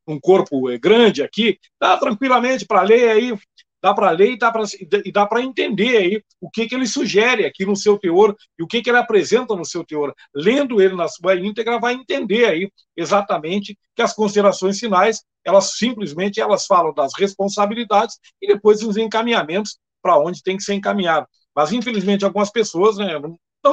[0.08, 3.34] um corpo eh, grande aqui, dá tranquilamente para ler aí,
[3.82, 4.64] dá para ler e dá para
[5.06, 8.64] e dá para entender aí o que que ele sugere aqui no seu teor e
[8.64, 10.14] o que que ele apresenta no seu teor.
[10.34, 16.42] Lendo ele na sua íntegra vai entender aí exatamente que as considerações finais, elas simplesmente
[16.42, 21.28] elas falam das responsabilidades e depois os encaminhamentos para onde tem que ser encaminhado.
[21.56, 23.20] Mas infelizmente algumas pessoas, né,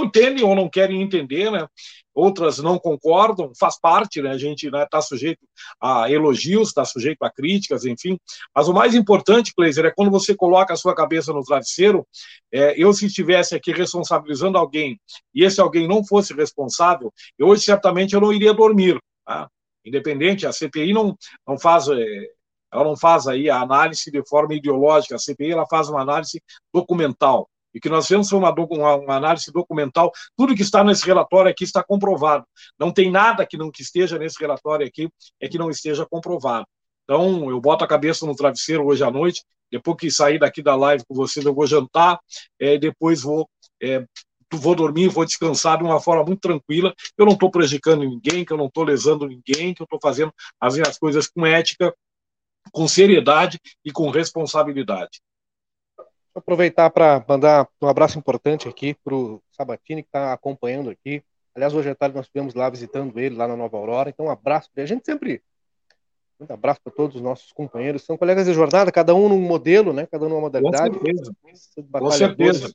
[0.01, 1.67] entendem ou não querem entender, né?
[2.15, 4.31] outras não concordam, faz parte, né?
[4.31, 5.41] A gente está né, tá sujeito
[5.81, 8.19] a elogios, está sujeito a críticas, enfim.
[8.55, 12.07] Mas o mais importante, Kleiser, é quando você coloca a sua cabeça no travesseiro.
[12.53, 15.01] É, eu, se estivesse aqui responsabilizando alguém
[15.35, 18.99] e esse alguém não fosse responsável, eu hoje certamente eu não iria dormir.
[19.25, 19.49] Tá?
[19.85, 21.17] Independente, a CPI não,
[21.47, 21.89] não faz.
[21.89, 22.05] É,
[22.73, 26.43] ela não faz aí a análise de forma ideológica, a CPI ela faz uma análise
[26.73, 31.51] documental e que nós fizemos uma, uma, uma, análise documental, tudo que está nesse relatório
[31.51, 32.45] aqui está comprovado.
[32.79, 35.09] Não tem nada que não que esteja nesse relatório aqui
[35.41, 36.67] é que não esteja comprovado.
[37.05, 40.77] Então, eu boto a cabeça no travesseiro hoje à noite, depois que sair daqui da
[40.77, 42.21] live com vocês, eu vou jantar,
[42.61, 43.49] é, depois vou,
[43.83, 44.05] é,
[44.53, 46.95] vou dormir, vou descansar de uma forma muito tranquila.
[47.17, 50.33] Eu não estou prejudicando ninguém, que eu não estou lesando ninguém, que eu estou fazendo
[50.61, 51.93] as minhas coisas com ética,
[52.71, 55.21] com seriedade e com responsabilidade
[56.35, 61.23] aproveitar para mandar um abraço importante aqui para o Sabatini, que está acompanhando aqui.
[61.55, 64.09] Aliás, hoje à tarde nós estivemos lá visitando ele, lá na Nova Aurora.
[64.09, 64.71] Então, um abraço.
[64.77, 65.43] A gente sempre.
[66.41, 68.03] Um abraço para todos os nossos companheiros.
[68.03, 70.07] São colegas de jornada, cada um num modelo, né?
[70.11, 70.99] Cada um numa modalidade.
[70.99, 71.35] Com certeza.
[71.93, 72.75] Com certeza.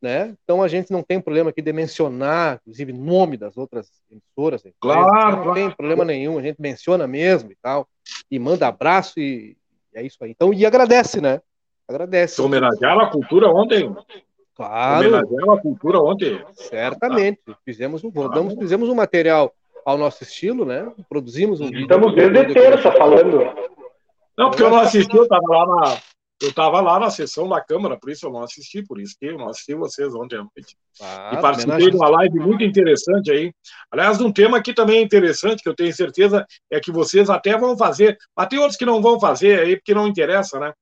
[0.00, 0.34] Né?
[0.42, 4.62] Então a gente não tem problema aqui de mencionar, inclusive, nome das outras emissoras.
[4.80, 5.02] Claro.
[5.02, 5.54] Não claro.
[5.54, 7.86] tem problema nenhum, a gente menciona mesmo e tal.
[8.28, 9.56] E manda abraço e,
[9.94, 10.32] e é isso aí.
[10.32, 11.40] Então, e agradece, né?
[11.88, 12.40] Agradece.
[12.40, 13.94] Homenagearam a cultura ontem.
[14.54, 15.00] Claro.
[15.00, 16.44] Homenagearam a cultura ontem.
[16.54, 17.40] Certamente.
[17.64, 19.52] Fizemos um, rodamos, fizemos um material
[19.84, 20.90] ao nosso estilo, né?
[21.08, 21.82] Produzimos um vídeo.
[21.82, 23.40] Estamos desde terça falando.
[24.36, 25.98] Não, porque eu não assisti, eu estava lá na,
[26.42, 29.26] eu estava lá na sessão da Câmara, por isso eu não assisti, por isso que
[29.26, 30.76] eu não assisti vocês ontem à noite.
[31.00, 33.52] Ah, e participei de uma live muito interessante aí.
[33.90, 37.56] Aliás, um tema que também é interessante, que eu tenho certeza, é que vocês até
[37.56, 40.72] vão fazer, mas tem outros que não vão fazer aí, porque não interessa, né?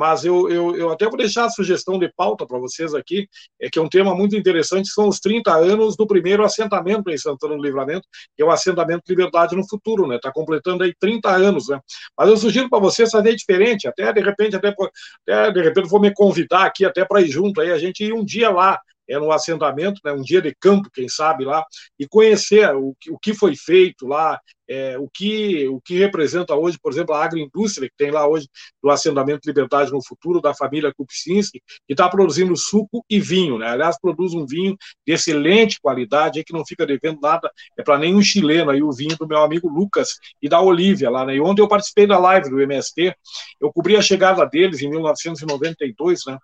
[0.00, 3.28] Mas eu, eu, eu até vou deixar a sugestão de pauta para vocês aqui,
[3.60, 7.18] é que é um tema muito interessante, são os 30 anos do primeiro assentamento em
[7.18, 10.16] Santana do Livramento, que é o assentamento Liberdade no Futuro, né?
[10.16, 11.78] Está completando aí 30 anos, né?
[12.16, 16.00] Mas eu sugiro para vocês fazer diferente, até de repente, até, até de repente vou
[16.00, 18.80] me convidar aqui até para ir junto aí, a gente ir um dia lá
[19.10, 21.64] é no assentamento, né, um dia de campo, quem sabe lá,
[21.98, 24.38] e conhecer o, o que foi feito lá,
[24.70, 28.48] é, o, que, o que representa hoje, por exemplo, a agroindústria que tem lá hoje
[28.80, 33.66] do assentamento Liberdade no Futuro, da família Kupczynski, que está produzindo suco e vinho, né?
[33.66, 38.22] Aliás, produz um vinho de excelente qualidade, que não fica devendo nada, é para nenhum
[38.22, 41.34] chileno aí o vinho do meu amigo Lucas e da Olivia lá, né?
[41.34, 43.12] E ontem eu participei da live do MST,
[43.60, 46.38] eu cobri a chegada deles em 1992, né?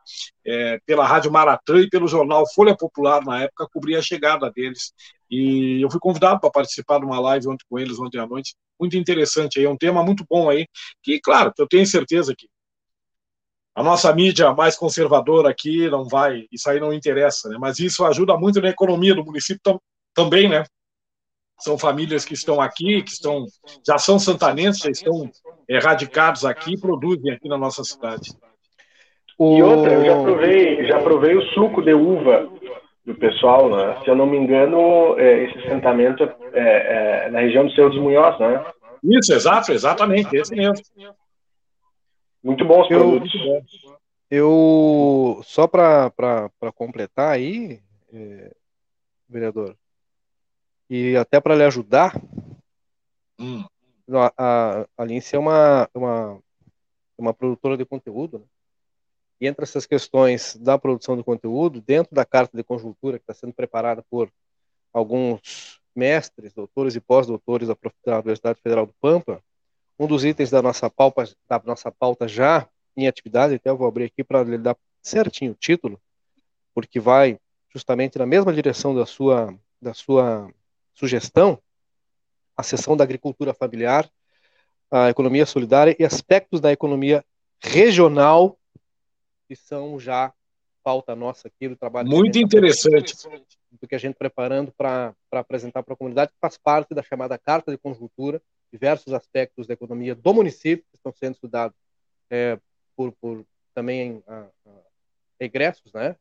[0.45, 4.95] É, pela Rádio Maratã e pelo jornal Folha Popular na época, cobri a chegada deles.
[5.31, 8.57] E eu fui convidado para participar de uma live ontem com eles, ontem à noite.
[8.81, 10.67] Muito interessante aí, é um tema muito bom aí,
[11.03, 12.49] que, claro, eu tenho certeza que
[13.75, 17.59] a nossa mídia mais conservadora aqui não vai, isso aí não interessa, né?
[17.61, 19.79] Mas isso ajuda muito na economia do município tam,
[20.15, 20.65] também, né?
[21.61, 23.45] São famílias que estão aqui, que estão,
[23.87, 25.31] já são santanenses, já estão
[25.69, 28.31] erradicados aqui, produzem aqui na nossa cidade.
[29.39, 32.49] E outra, eu já provei, já provei o suco de uva
[33.05, 34.03] do pessoal, né?
[34.03, 37.91] Se eu não me engano, é, esse assentamento é, é, é na região do Cerro
[37.91, 38.65] dos Munhoz, né?
[39.05, 40.85] Isso, exato, exatamente, esse mesmo.
[42.43, 43.33] Muito bons eu, produtos.
[44.31, 46.11] Eu, só para
[46.75, 47.81] completar aí,
[48.13, 48.51] é,
[49.29, 49.77] vereador,
[50.89, 52.21] e até para lhe ajudar,
[53.39, 53.63] hum.
[54.11, 56.39] a, a, a Lince é uma, uma,
[57.19, 58.45] uma produtora de conteúdo, né?
[59.41, 63.35] E entre essas questões da produção de conteúdo, dentro da carta de conjuntura que está
[63.35, 64.31] sendo preparada por
[64.93, 69.43] alguns mestres, doutores e pós-doutores da Universidade Federal do Pampa,
[69.99, 73.87] um dos itens da nossa pauta, da nossa pauta já em atividade, até eu vou
[73.87, 76.01] abrir aqui para lhe dar certinho o título,
[76.75, 77.39] porque vai
[77.71, 80.51] justamente na mesma direção da sua, da sua
[80.95, 81.59] sugestão,
[82.57, 84.11] a seção da agricultura familiar,
[84.91, 87.25] a economia solidária e aspectos da economia
[87.61, 88.59] regional
[89.49, 90.33] que são já
[90.87, 92.09] pauta nossa aqui do trabalho.
[92.09, 93.15] Muito interessante.
[93.73, 97.37] Do que a gente preparando para apresentar para a comunidade, que faz parte da chamada
[97.37, 98.41] Carta de Conjuntura,
[98.73, 101.77] diversos aspectos da economia do município que estão sendo estudados
[102.31, 102.57] é,
[102.97, 103.45] por, por
[103.75, 104.71] também a, a,
[105.41, 106.15] egressos, né?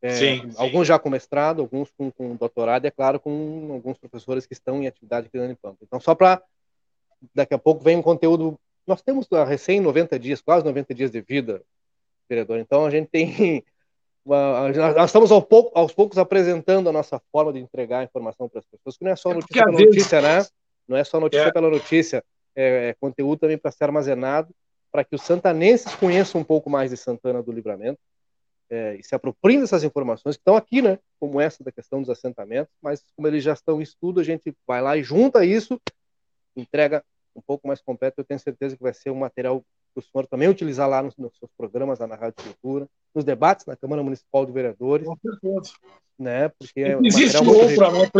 [0.00, 0.88] É, sim, alguns sim.
[0.92, 4.82] já com mestrado, alguns com, com, doutorado, e é claro, com alguns professores que estão
[4.82, 5.78] em atividade aqui na Unipampa.
[5.82, 6.42] Então, só para
[7.34, 8.58] daqui a pouco vem um conteúdo.
[8.86, 11.62] Nós temos a recém 90 dias, quase 90 dias de vida
[12.28, 12.58] vereador.
[12.58, 13.64] Então a gente tem.
[14.26, 18.58] Nós estamos ao pouco, aos poucos apresentando a nossa forma de entregar a informação para
[18.58, 20.46] as pessoas, que não é só é notícia é pela notícia, né?
[20.86, 21.52] Não é só notícia é.
[21.52, 22.24] pela notícia,
[22.54, 24.54] é, é conteúdo também para ser armazenado,
[24.92, 27.98] para que os santanenses conheçam um pouco mais de Santana do Livramento
[28.70, 30.98] é, e se apropriem dessas informações que estão aqui, né?
[31.18, 34.54] Como essa da questão dos assentamentos, mas como eles já estão em estudo, a gente
[34.66, 35.80] vai lá e junta isso,
[36.54, 37.02] entrega
[37.34, 38.20] um pouco mais completo.
[38.20, 39.64] Eu tenho certeza que vai ser um material
[40.02, 43.24] que o senhor também utilizar lá nos, nos seus programas, lá na Rádio Cultura, nos
[43.24, 45.06] debates na Câmara Municipal de Vereadores.
[45.06, 45.74] Com certeza.
[46.18, 48.10] Né, porque é Existe outra, né?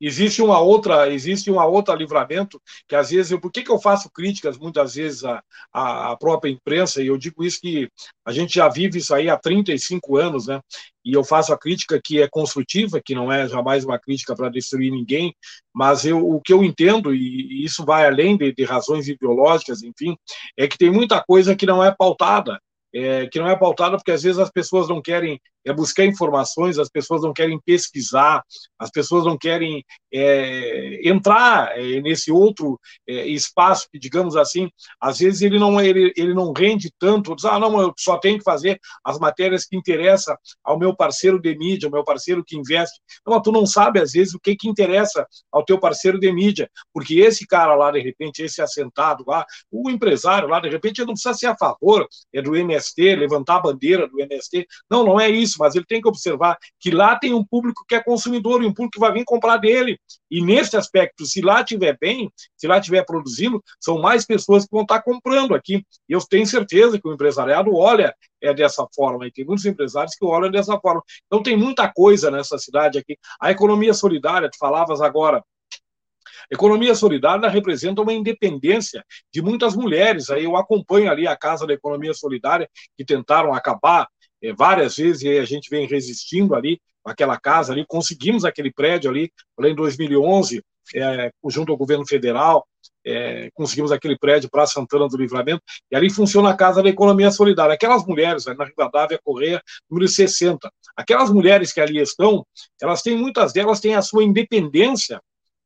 [0.00, 3.78] Existe uma outra, existe uma outra livramento que às vezes eu, por que, que eu
[3.78, 5.42] faço críticas muitas vezes à,
[5.72, 7.88] à própria imprensa e eu digo isso que
[8.24, 10.60] a gente já vive isso aí há 35 anos, né?
[11.04, 14.48] E eu faço a crítica que é construtiva, que não é jamais uma crítica para
[14.48, 15.34] destruir ninguém,
[15.72, 20.16] mas eu, o que eu entendo e isso vai além de, de razões ideológicas, enfim,
[20.56, 22.60] é que tem muita coisa que não é pautada
[22.96, 26.78] é, que não é pautada porque às vezes as pessoas não querem é, buscar informações,
[26.78, 28.42] as pessoas não querem pesquisar,
[28.78, 35.18] as pessoas não querem é, entrar é, nesse outro é, espaço que, digamos assim, às
[35.18, 38.44] vezes ele não, ele, ele não rende tanto, diz, ah, não, eu só tenho que
[38.44, 43.00] fazer as matérias que interessam ao meu parceiro de mídia, ao meu parceiro que investe.
[43.26, 46.70] Não, tu não sabe, às vezes, o que, que interessa ao teu parceiro de mídia,
[46.92, 51.08] porque esse cara lá, de repente, esse assentado lá, o empresário lá, de repente, ele
[51.08, 54.66] não precisa ser a favor é do MST, levantar a bandeira do MST.
[54.90, 57.94] Não, não é isso, mas ele tem que observar que lá tem um público que
[57.94, 59.98] é consumidor e um público que vai vir comprar dele.
[60.30, 64.72] E nesse aspecto, se lá estiver bem, se lá estiver produzindo, são mais pessoas que
[64.72, 65.84] vão estar comprando aqui.
[66.08, 70.14] E eu tenho certeza que o empresariado olha é dessa forma, e tem muitos empresários
[70.14, 71.02] que olham dessa forma.
[71.26, 73.16] Então tem muita coisa nessa cidade aqui.
[73.40, 75.42] A economia solidária, tu falavas agora,
[76.50, 80.30] Economia solidária representa uma independência de muitas mulheres.
[80.30, 84.08] Aí eu acompanho ali a Casa da Economia Solidária, que tentaram acabar
[84.56, 89.30] várias vezes, e a gente vem resistindo ali, aquela casa ali, conseguimos aquele prédio ali,
[89.60, 90.62] em 2011,
[90.94, 92.66] é, junto ao governo federal,
[93.04, 97.30] é, conseguimos aquele prédio para Santana do Livramento, e ali funciona a Casa da Economia
[97.30, 97.74] Solidária.
[97.74, 102.44] Aquelas mulheres, na Rivadavia Correia, número 60, aquelas mulheres que ali estão,
[102.82, 105.20] elas têm, muitas delas têm a sua independência,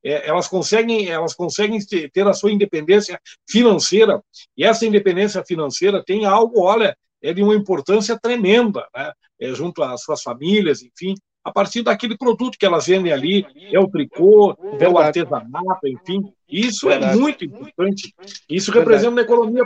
[0.05, 1.79] é, elas conseguem elas conseguem
[2.13, 3.19] ter a sua independência
[3.49, 4.23] financeira,
[4.57, 9.13] e essa independência financeira tem algo, olha, é de uma importância tremenda, né?
[9.41, 13.81] É, junto às suas famílias, enfim, a partir daquele produto que elas vendem ali, é
[13.81, 16.33] o tricô, é o artesanato, enfim.
[16.49, 17.17] Isso é Verdade.
[17.17, 18.15] é muito importante.
[18.49, 18.91] Isso Verdade.
[18.91, 19.63] representa na economia.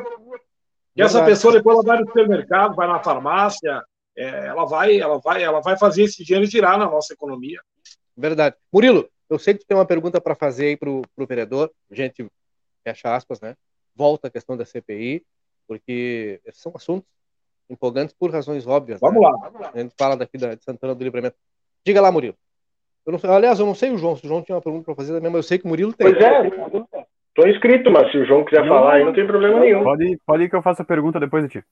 [0.97, 3.83] E essa pessoa depois ela vai no supermercado, vai na farmácia,
[4.17, 7.61] é, ela vai, ela vai, ela vai fazer esse dinheiro girar na nossa economia.
[8.17, 8.55] Verdade.
[8.73, 11.73] Murilo, eu sei que tem uma pergunta para fazer aí para o vereador.
[11.91, 12.25] Gente,
[12.85, 13.57] fecha aspas, né?
[13.97, 15.25] Volta a questão da CPI,
[15.67, 17.09] porque são assuntos
[17.69, 19.01] empolgantes por razões óbvias.
[19.01, 19.29] Vamos né?
[19.29, 19.71] lá.
[19.75, 21.37] A gente fala daqui da, de Santana do Livramento.
[21.85, 22.37] Diga lá, Murilo.
[23.07, 24.95] Eu não aliás, eu não sei o João, se o João tinha uma pergunta para
[24.95, 26.11] fazer também, mas eu sei que o Murilo tem.
[26.11, 26.49] Pois é,
[27.29, 29.83] estou inscrito, mas se o João quiser não, falar aí, não tem problema nenhum.
[29.83, 31.67] Pode, pode ir que eu faça a pergunta depois de ti.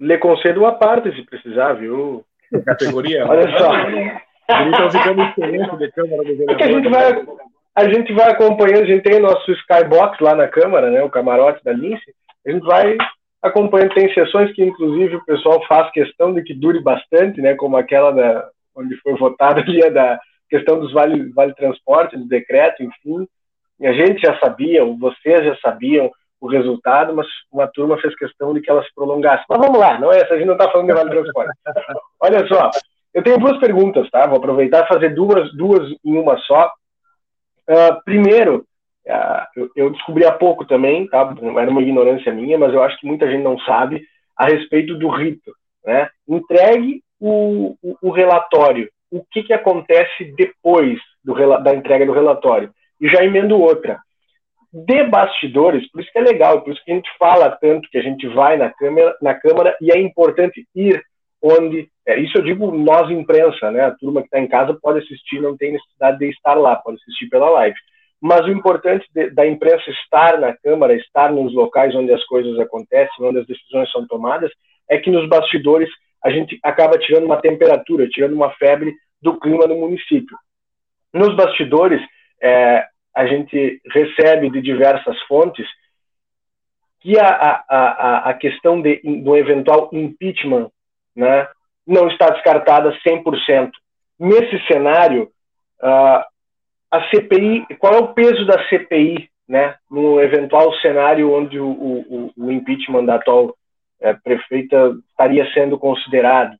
[0.00, 2.24] Lhe concedo a parte, se precisar, viu?
[2.64, 3.24] Categoria.
[3.30, 3.70] Olha só.
[4.46, 4.58] É
[6.56, 7.24] que a gente vai,
[7.76, 11.10] a gente vai acompanhando, a gente tem o nosso skybox lá na Câmara, né, o
[11.10, 12.14] camarote da Lince,
[12.46, 12.96] a gente vai
[13.44, 17.76] acompanhando, tem sessões que inclusive o pessoal faz questão de que dure bastante, né, como
[17.76, 22.82] aquela da, onde foi votada ali a da questão dos vale, vale transporte, do decreto,
[22.82, 23.28] enfim.
[23.80, 28.54] E a gente já sabia, vocês já sabiam o resultado, mas uma turma fez questão
[28.54, 29.44] de que ela se prolongasse.
[29.48, 31.52] Mas vamos lá, não é essa, a gente não está falando de vale transporte.
[32.20, 32.70] Olha só,
[33.12, 34.26] eu tenho duas perguntas, tá?
[34.26, 36.70] Vou aproveitar e fazer duas, duas em uma só.
[37.68, 38.64] Uh, primeiro,
[39.56, 41.34] eu, eu, descobri há pouco também, tá?
[41.58, 44.02] Era uma ignorância minha, mas eu acho que muita gente não sabe
[44.36, 45.52] a respeito do rito,
[45.84, 46.08] né?
[46.28, 52.70] Entregue o, o, o relatório, o que, que acontece depois do, da entrega do relatório.
[53.00, 53.98] E já emendo outra.
[54.72, 57.98] De bastidores, por isso que é legal, por isso que a gente fala tanto que
[57.98, 61.00] a gente vai na Câmara, na câmara e é importante ir
[61.40, 61.88] onde.
[62.06, 63.82] É, isso eu digo nós, imprensa, né?
[63.82, 66.96] A turma que está em casa pode assistir, não tem necessidade de estar lá, pode
[66.96, 67.76] assistir pela live.
[68.26, 72.58] Mas o importante de, da imprensa estar na Câmara, estar nos locais onde as coisas
[72.58, 74.50] acontecem, onde as decisões são tomadas,
[74.88, 75.90] é que nos bastidores
[76.24, 80.34] a gente acaba tirando uma temperatura, tirando uma febre do clima do município.
[81.12, 82.00] Nos bastidores,
[82.42, 85.66] é, a gente recebe de diversas fontes
[87.00, 90.70] que a, a, a, a questão de, do eventual impeachment
[91.14, 91.46] né,
[91.86, 93.70] não está descartada 100%.
[94.18, 95.30] Nesse cenário,
[95.82, 96.33] uh,
[96.94, 102.32] a CPI, qual é o peso da CPI né, no eventual cenário onde o, o,
[102.36, 103.56] o impeachment da atual
[104.00, 106.56] é, prefeita estaria sendo considerado?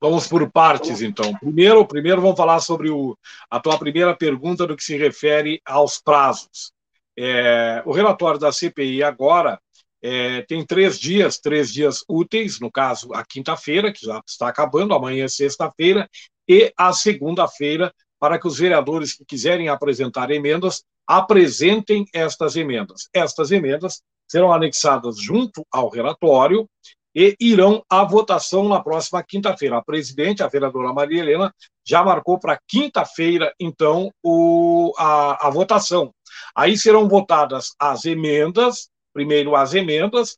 [0.00, 1.32] Vamos por partes, então.
[1.38, 3.16] Primeiro, primeiro vamos falar sobre o,
[3.48, 6.72] a tua primeira pergunta do que se refere aos prazos.
[7.16, 9.60] É, o relatório da CPI agora
[10.02, 14.92] é, tem três dias, três dias úteis, no caso, a quinta-feira, que já está acabando,
[14.92, 16.10] amanhã é sexta-feira,
[16.48, 23.08] e a segunda-feira, para que os vereadores que quiserem apresentar emendas apresentem estas emendas.
[23.12, 26.68] Estas emendas serão anexadas junto ao relatório
[27.14, 29.78] e irão à votação na próxima quinta-feira.
[29.78, 31.54] A presidente, a vereadora Maria Helena,
[31.86, 36.12] já marcou para quinta-feira, então, o, a, a votação.
[36.54, 40.36] Aí serão votadas as emendas, primeiro as emendas,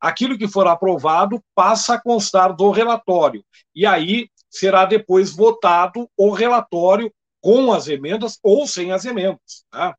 [0.00, 3.44] aquilo que for aprovado passa a constar do relatório.
[3.74, 4.28] E aí
[4.58, 9.64] será depois votado o relatório com as emendas ou sem as emendas.
[9.70, 9.96] Tá?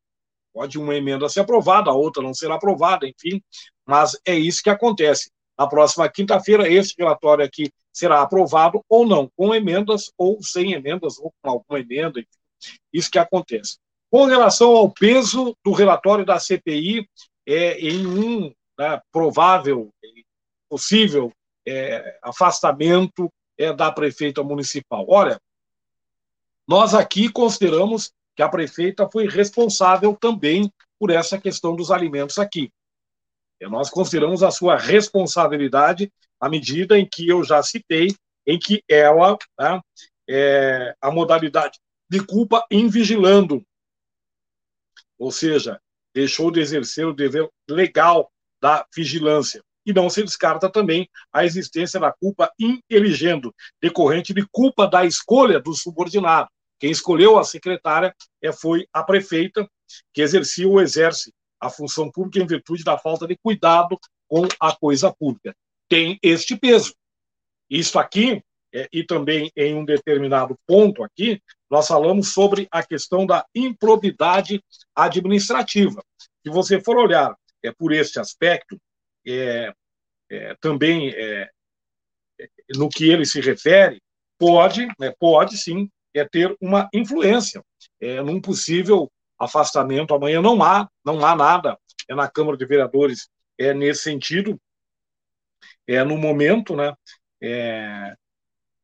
[0.53, 3.41] Pode uma emenda ser aprovada, a outra não ser aprovada, enfim,
[3.86, 5.32] mas é isso que acontece.
[5.58, 11.18] Na próxima quinta-feira, esse relatório aqui será aprovado ou não, com emendas ou sem emendas,
[11.18, 13.78] ou com alguma emenda, enfim, isso que acontece.
[14.12, 17.08] Com relação ao peso do relatório da CPI,
[17.45, 19.89] é, em um né, provável,
[20.70, 21.32] possível
[21.68, 25.05] é, afastamento é, da prefeita municipal.
[25.10, 25.41] Olha,
[26.68, 32.72] nós aqui consideramos que a prefeita foi responsável também por essa questão dos alimentos aqui.
[33.60, 38.84] E nós consideramos a sua responsabilidade à medida em que eu já citei, em que
[38.88, 39.82] ela, né,
[40.30, 41.80] é, a modalidade
[42.10, 43.66] de culpa invigilando,
[45.18, 45.82] ou seja,
[46.14, 48.32] deixou de exercer o dever legal
[48.62, 49.64] da vigilância.
[49.88, 55.61] E não se descarta também a existência da culpa ineligendo, decorrente de culpa da escolha
[55.61, 59.65] do subordinado Quem escolheu a secretária é, foi a prefeita,
[60.13, 64.75] que exercia ou exerce a função pública em virtude da falta de cuidado com a
[64.75, 65.55] coisa pública.
[65.88, 66.93] Tem este peso.
[67.69, 73.25] Isso aqui, é, e também em um determinado ponto aqui, nós falamos sobre a questão
[73.25, 74.61] da improbidade
[74.93, 76.03] administrativa.
[76.45, 77.33] Se você for olhar
[77.63, 78.77] é, por este aspecto,
[79.28, 79.73] é,
[80.30, 81.49] é, também é,
[82.75, 84.01] no que ele se refere,
[84.38, 87.63] pode, né, pode sim, é ter uma influência
[87.99, 90.13] é, num possível afastamento.
[90.13, 94.59] Amanhã não há, não há nada é na Câmara de Vereadores é nesse sentido.
[95.86, 96.93] É no momento, né?
[97.41, 98.15] É,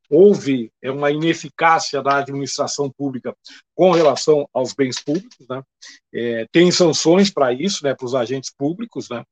[0.09, 3.35] houve é, uma ineficácia da administração pública
[3.73, 5.63] com relação aos bens públicos, né?
[6.13, 7.95] É, tem sanções para isso, né?
[7.95, 9.23] Para os agentes públicos, né?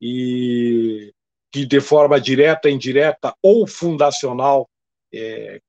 [0.00, 1.12] E
[1.52, 4.68] que de forma direta, indireta ou fundacional
[5.12, 5.60] é,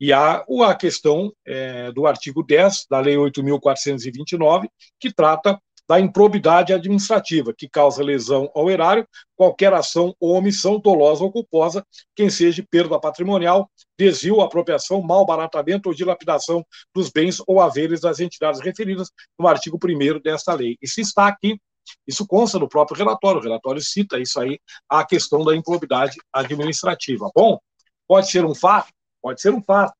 [0.00, 4.68] e há a questão é, do artigo 10 da Lei 8.429,
[4.98, 5.56] que trata
[5.88, 9.06] da improbidade administrativa, que causa lesão ao erário,
[9.36, 15.94] qualquer ação ou omissão dolosa ou culposa, quem seja perda patrimonial, desvio, apropriação, malbaratamento ou
[15.94, 19.08] dilapidação dos bens ou haveres das entidades referidas
[19.38, 20.76] no artigo 1 desta lei.
[20.82, 21.60] Isso está aqui,
[22.06, 24.58] isso consta no próprio relatório, o relatório cita isso aí,
[24.88, 27.30] a questão da improbidade administrativa.
[27.34, 27.58] Bom,
[28.06, 29.94] pode ser um fato, Pode ser um fato.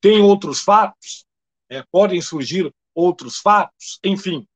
[0.00, 1.26] Tem outros fatos,
[1.68, 4.46] é, podem surgir outros fatos, enfim.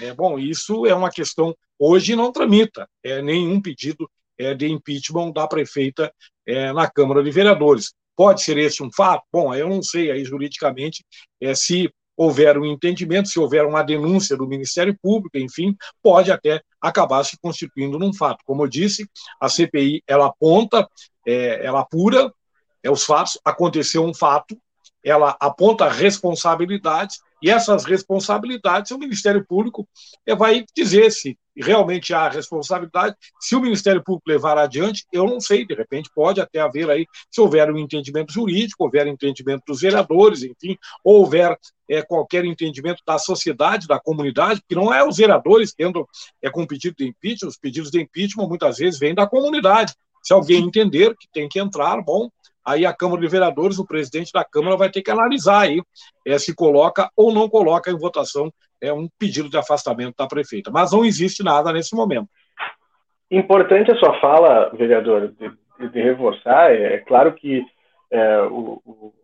[0.00, 1.54] É, bom, isso é uma questão.
[1.78, 6.12] Hoje não tramita é, nenhum pedido é, de impeachment da prefeita
[6.46, 7.92] é, na Câmara de Vereadores.
[8.16, 9.24] Pode ser esse um fato?
[9.30, 11.04] Bom, eu não sei aí juridicamente
[11.38, 16.62] é, se houver um entendimento, se houver uma denúncia do Ministério Público, enfim, pode até
[16.80, 18.42] acabar se constituindo num fato.
[18.44, 19.08] Como eu disse,
[19.40, 20.88] a CPI ela aponta,
[21.26, 22.32] é, ela apura,
[22.82, 24.56] é, os fatos, aconteceu um fato,
[25.04, 29.88] ela aponta responsabilidades, e essas responsabilidades o Ministério Público
[30.26, 33.14] é, vai dizer se realmente há responsabilidade.
[33.40, 37.06] Se o Ministério Público levar adiante, eu não sei, de repente pode até haver aí,
[37.30, 41.56] se houver um entendimento jurídico, houver entendimento dos vereadores, enfim, ou houver
[41.88, 46.04] é, qualquer entendimento da sociedade, da comunidade, que não é os vereadores que andam
[46.42, 49.94] é, com pedido de impeachment, os pedidos de impeachment muitas vezes vêm da comunidade.
[50.20, 52.28] Se alguém entender que tem que entrar, bom,
[52.66, 55.80] aí a Câmara de Vereadores, o presidente da Câmara vai ter que analisar aí
[56.26, 58.52] é, se coloca ou não coloca em votação
[58.82, 60.70] é, um pedido de afastamento da prefeita.
[60.70, 62.28] Mas não existe nada nesse momento.
[63.30, 66.72] Importante a sua fala, vereador, de, de reforçar.
[66.72, 67.64] É, é, claro que
[68.10, 69.14] é, o, o,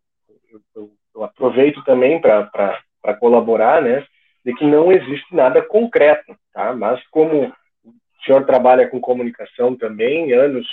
[0.74, 4.05] eu, eu, aproveito também para colaborar, né,
[4.45, 6.72] de que não existe nada concreto, tá?
[6.72, 7.45] Mas como
[7.84, 10.66] o senhor trabalha com comunicação também, anos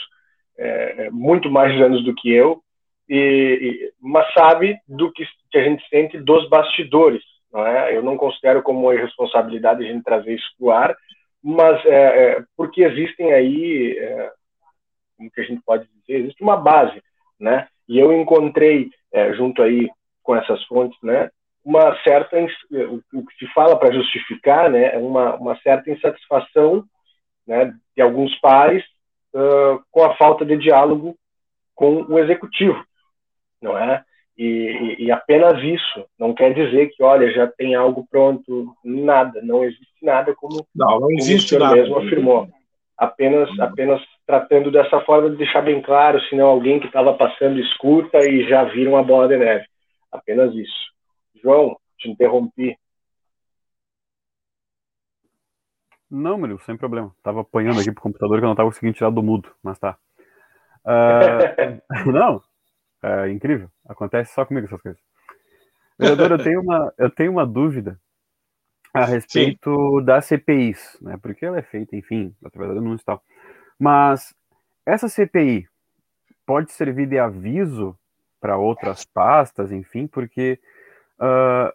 [0.60, 2.62] é, é, muito mais anos do que eu,
[3.07, 7.24] e, e, mas sabe do que, que, a gente sente dos bastidores.
[7.51, 7.95] Não é?
[7.95, 10.95] Eu não considero como irresponsabilidade a gente trazer isso para o ar,
[11.41, 14.32] mas é, é, porque existem aí, é,
[15.18, 17.01] como que a gente pode dizer, existe uma base,
[17.39, 17.68] né?
[17.88, 19.89] E eu encontrei é, junto aí
[20.22, 21.32] com essas fontes, né?
[21.64, 22.38] Uma certa
[23.14, 24.95] o que se fala para justificar, né?
[24.97, 26.84] Uma, uma certa insatisfação,
[27.47, 27.74] né?
[27.95, 28.84] De alguns pares
[29.34, 31.15] uh, com a falta de diálogo
[31.75, 32.84] com o executivo,
[33.61, 34.03] não é?
[34.38, 39.65] E, e, apenas isso não quer dizer que, olha, já tem algo pronto, nada, não
[39.65, 42.47] existe nada como, não, não existe como o senhor mesmo afirmou.
[42.97, 48.19] Apenas, apenas tratando dessa forma de deixar bem claro, senão alguém que estava passando escuta
[48.19, 49.65] e já vira uma bola de neve.
[50.09, 50.89] Apenas isso.
[51.43, 52.77] João, te interrompi.
[56.10, 57.14] Não, Murilo, sem problema.
[57.22, 59.97] Tava apanhando aqui pro computador que eu não tava conseguindo tirar do mudo, mas tá.
[60.86, 61.82] Uh,
[62.12, 62.41] não,
[63.03, 63.70] é incrível.
[63.88, 65.01] Acontece só comigo essas coisas.
[65.99, 67.99] Vereador, eu tenho uma, eu tenho uma dúvida
[68.93, 70.05] a respeito Sim.
[70.05, 71.18] das CPIs, né?
[71.22, 73.24] Porque ela é feita, enfim, através da denúncia e tal.
[73.78, 74.34] Mas
[74.86, 75.68] essa CPI
[76.45, 77.95] pode servir de aviso
[78.39, 80.60] para outras pastas, enfim, porque
[81.20, 81.72] uh,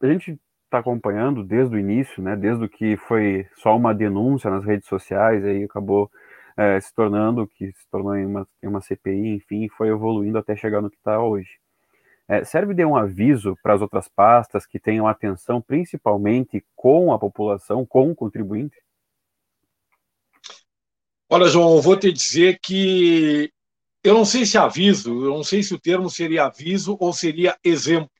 [0.00, 0.38] a gente
[0.74, 5.44] está acompanhando desde o início, né, desde que foi só uma denúncia nas redes sociais,
[5.44, 6.10] aí acabou
[6.56, 10.56] é, se tornando, que se tornou em uma, em uma CPI, enfim, foi evoluindo até
[10.56, 11.50] chegar no que está hoje.
[12.26, 17.18] É, serve de um aviso para as outras pastas que tenham atenção principalmente com a
[17.18, 18.76] população, com o contribuinte?
[21.30, 23.50] Olha, João, vou te dizer que
[24.02, 27.56] eu não sei se aviso, eu não sei se o termo seria aviso ou seria
[27.62, 28.10] exemplo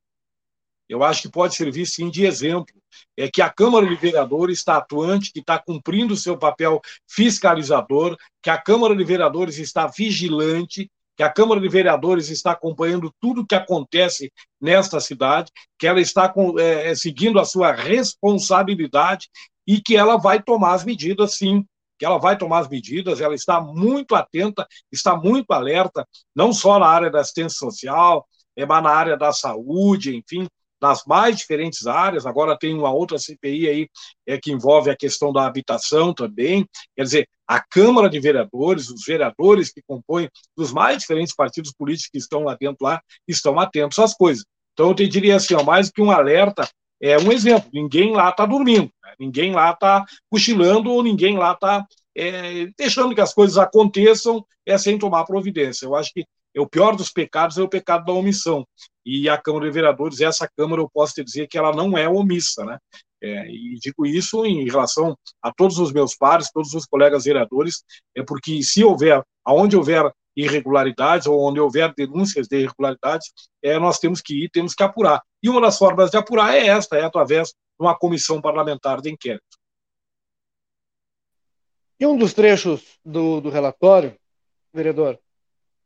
[0.95, 2.73] eu acho que pode servir sim de exemplo.
[3.17, 6.81] É que a Câmara de Vereadores está atuante, que está cumprindo o seu papel
[7.11, 13.13] fiscalizador, que a Câmara de Vereadores está vigilante, que a Câmara de Vereadores está acompanhando
[13.21, 17.73] tudo o que acontece nesta cidade, que ela está com, é, é, seguindo a sua
[17.73, 19.29] responsabilidade
[19.67, 21.65] e que ela vai tomar as medidas, sim,
[21.99, 26.79] que ela vai tomar as medidas, ela está muito atenta, está muito alerta, não só
[26.79, 28.25] na área da assistência social,
[28.57, 30.47] é, mas na área da saúde, enfim,
[30.85, 32.27] nas mais diferentes áreas.
[32.27, 33.89] Agora tem uma outra CPI aí
[34.27, 36.69] é, que envolve a questão da habitação também.
[36.95, 42.11] Quer dizer, a Câmara de Vereadores, os vereadores que compõem dos mais diferentes partidos políticos
[42.13, 44.45] que estão lá dentro lá, estão atentos às coisas.
[44.75, 46.69] Então eu te diria assim, ó, mais que um alerta,
[47.01, 47.71] é um exemplo.
[47.73, 49.15] Ninguém lá está dormindo, né?
[49.19, 54.77] ninguém lá está cochilando ou ninguém lá está é, deixando que as coisas aconteçam é,
[54.77, 55.87] sem tomar providência.
[55.87, 58.67] Eu acho que é o pior dos pecados é o pecado da omissão.
[59.05, 62.09] E a Câmara de Vereadores, essa Câmara, eu posso te dizer que ela não é
[62.09, 62.79] omissa, né?
[63.23, 67.83] É, e digo isso em relação a todos os meus pares, todos os colegas vereadores,
[68.15, 73.33] é porque se houver, aonde houver irregularidades ou onde houver denúncias de irregularidades,
[73.63, 75.23] é, nós temos que ir, temos que apurar.
[75.43, 79.11] E uma das formas de apurar é esta, é através de uma comissão parlamentar de
[79.11, 79.59] inquérito.
[81.99, 84.17] E um dos trechos do, do relatório,
[84.73, 85.19] vereador,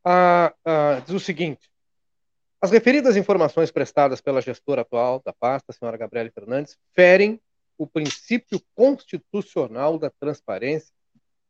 [0.05, 1.70] a, a, diz o seguinte:
[2.61, 7.40] as referidas informações prestadas pela gestora atual da pasta, a senhora Gabriela Fernandes, ferem
[7.76, 10.92] o princípio constitucional da transparência,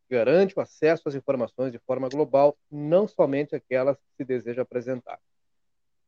[0.07, 4.62] que garante o acesso às informações de forma global, não somente aquelas que se deseja
[4.62, 5.18] apresentar.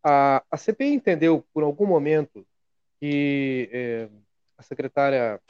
[0.03, 2.47] A, a CPI entendeu, por algum momento,
[3.01, 4.09] que eh,
[4.59, 5.41] a secretária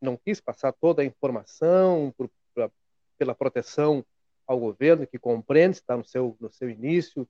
[0.00, 2.70] não quis passar toda a informação por, pra,
[3.18, 4.04] pela proteção
[4.48, 7.28] ao governo, que compreende, está no seu, no seu início,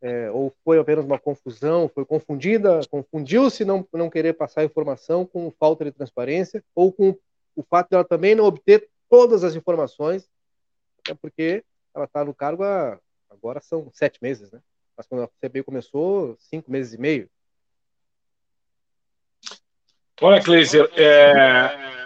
[0.00, 5.50] é, ou foi apenas uma confusão, foi confundida, confundiu-se não, não querer passar informação com
[5.50, 7.14] falta de transparência, ou com
[7.56, 10.30] o fato de ela também não obter todas as informações,
[11.08, 12.98] é porque ela está no cargo há,
[13.28, 14.60] agora são sete meses, né?
[14.96, 17.28] Mas quando a CBI começou, cinco meses e meio.
[20.22, 21.99] Olha, Cleiser, é,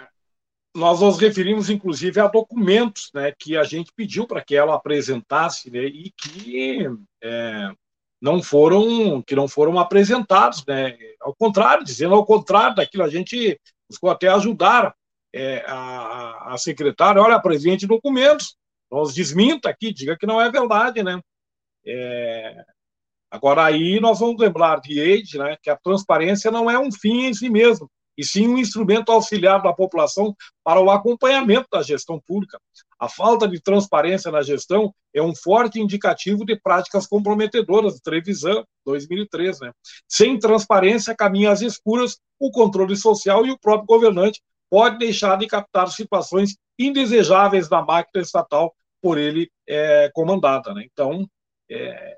[0.75, 5.71] nós nos referimos, inclusive, a documentos né, que a gente pediu para que ela apresentasse
[5.71, 6.85] né, e que
[7.23, 7.71] é,
[8.21, 10.97] não foram que não foram apresentados, né?
[11.21, 13.59] Ao contrário, dizendo ao contrário daquilo, a gente
[13.89, 14.93] buscou até ajudar
[15.33, 18.57] é, a, a secretária, olha, apresente documentos,
[18.91, 21.21] nós desminta aqui, diga que não é verdade, né?
[21.85, 22.65] É,
[23.31, 27.27] agora aí nós vamos lembrar de Eide, né, que a transparência não é um fim
[27.27, 32.19] em si mesmo, e sim um instrumento auxiliar da população para o acompanhamento da gestão
[32.19, 32.59] pública.
[32.99, 39.59] A falta de transparência na gestão é um forte indicativo de práticas comprometedoras, Trevisan, 2003.
[39.59, 39.71] Né?
[40.07, 45.47] Sem transparência, caminha às escuras o controle social e o próprio governante pode deixar de
[45.47, 50.73] captar situações indesejáveis da máquina estatal por ele é, comandada.
[50.73, 50.85] Né?
[50.91, 51.27] Então,
[51.69, 52.17] é,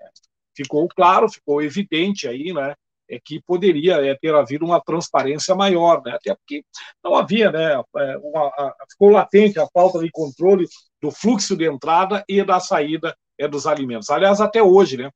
[0.56, 2.74] ficou claro, ficou evidente aí, né,
[3.10, 6.14] é que poderia é, ter havido uma transparência maior, né?
[6.16, 6.64] até porque
[7.03, 7.74] não havia, né?
[7.74, 10.66] É, uma, a, ficou latente a falta de controle
[11.01, 14.10] do fluxo de entrada e da saída é, dos alimentos.
[14.10, 15.10] Aliás, até hoje, né?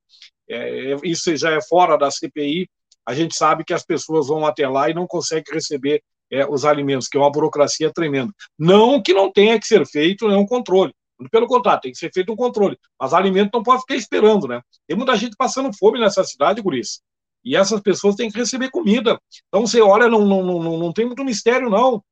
[0.50, 2.70] É, isso já é fora da CPI,
[3.06, 6.66] a gente sabe que as pessoas vão até lá e não conseguem receber é, os
[6.66, 8.32] alimentos, que é uma burocracia tremenda.
[8.58, 10.94] Não que não tenha que ser feito nenhum controle.
[11.30, 12.78] Pelo contrário, tem que ser feito um controle.
[13.00, 14.62] Mas alimento não pode ficar esperando, né?
[14.88, 17.02] Tem muita gente passando fome nessa cidade, Guris.
[17.44, 19.20] E essas pessoas têm que receber comida.
[19.48, 22.04] Então você olha, não, não, não, não tem muito mistério, não.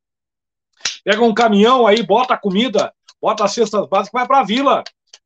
[1.03, 4.83] Pega um caminhão aí, bota a comida, bota as cestas básicas, vai para a vila.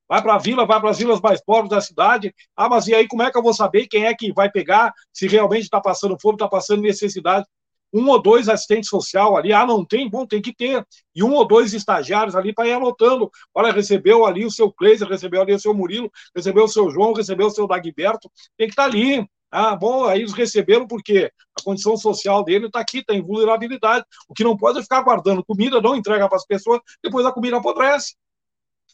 [0.07, 2.33] Vai para a vila, vai para as vilas mais pobres da cidade.
[2.55, 4.93] Ah, mas e aí como é que eu vou saber quem é que vai pegar,
[5.11, 7.45] se realmente está passando fome, está passando necessidade?
[7.93, 10.09] Um ou dois assistentes social ali, ah, não tem?
[10.09, 10.85] Bom, tem que ter.
[11.13, 13.29] E um ou dois estagiários ali para ir anotando.
[13.53, 17.13] Olha, recebeu ali o seu Cleiser, recebeu ali o seu Murilo, recebeu o seu João,
[17.13, 18.31] recebeu o seu Dagberto.
[18.57, 19.27] Tem que estar tá ali.
[19.51, 24.03] Ah, bom, aí eles receberam porque a condição social dele está aqui, está em vulnerabilidade.
[24.27, 27.31] O que não pode é ficar guardando comida, não entrega para as pessoas, depois a
[27.31, 28.15] comida apodrece.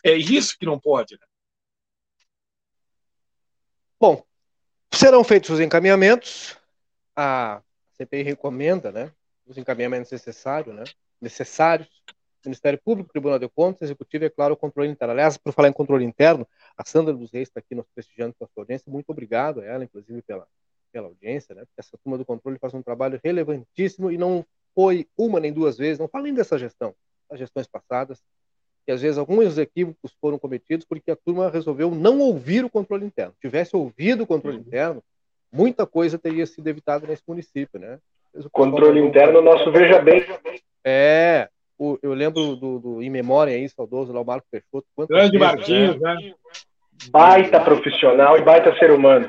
[0.04, 1.14] É isso que não pode.
[1.14, 1.26] Né?
[3.97, 4.22] Bom,
[4.91, 6.58] serão feitos os encaminhamentos.
[7.16, 7.62] A
[8.00, 9.12] CPI recomenda né,
[9.45, 10.84] os encaminhamentos necessários, né,
[11.22, 11.89] necessários
[12.45, 15.12] Ministério Público, Tribunal de Contas, Executivo e, é claro, o controle interno.
[15.12, 16.47] Aliás, por falar em controle interno,
[16.78, 18.89] a Sandra dos Reis está aqui nos prestigiando com a sua audiência.
[18.89, 20.47] Muito obrigado a ela, inclusive, pela,
[20.91, 21.66] pela audiência, né?
[21.78, 26.00] Essa turma do controle faz um trabalho relevantíssimo e não foi uma nem duas vezes,
[26.00, 26.95] não falem dessa gestão,
[27.30, 28.24] das gestões passadas,
[28.86, 33.06] que às vezes alguns equívocos foram cometidos porque a turma resolveu não ouvir o controle
[33.06, 33.34] interno.
[33.34, 34.64] Se tivesse ouvido o controle uhum.
[34.64, 35.04] interno,
[35.52, 38.00] muita coisa teria sido evitada nesse município, né?
[38.52, 40.24] Controle interno, nosso veja bem.
[40.84, 44.86] É, o, eu lembro do, do Em Memória aí, saudoso lá, o Marco Peixoto.
[45.08, 46.16] Grande vezes, Marquinhos, né?
[46.16, 46.34] né?
[47.10, 49.28] Baita profissional e baita ser humano.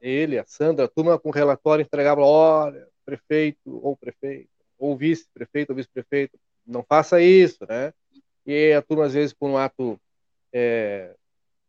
[0.00, 4.48] Ele, a Sandra, a turma com relatório entregava, olha, prefeito ou prefeito,
[4.78, 7.92] ou vice-prefeito ou vice-prefeito, não faça isso, né?
[8.46, 9.98] E a turma, às vezes, por um ato
[10.52, 11.14] é,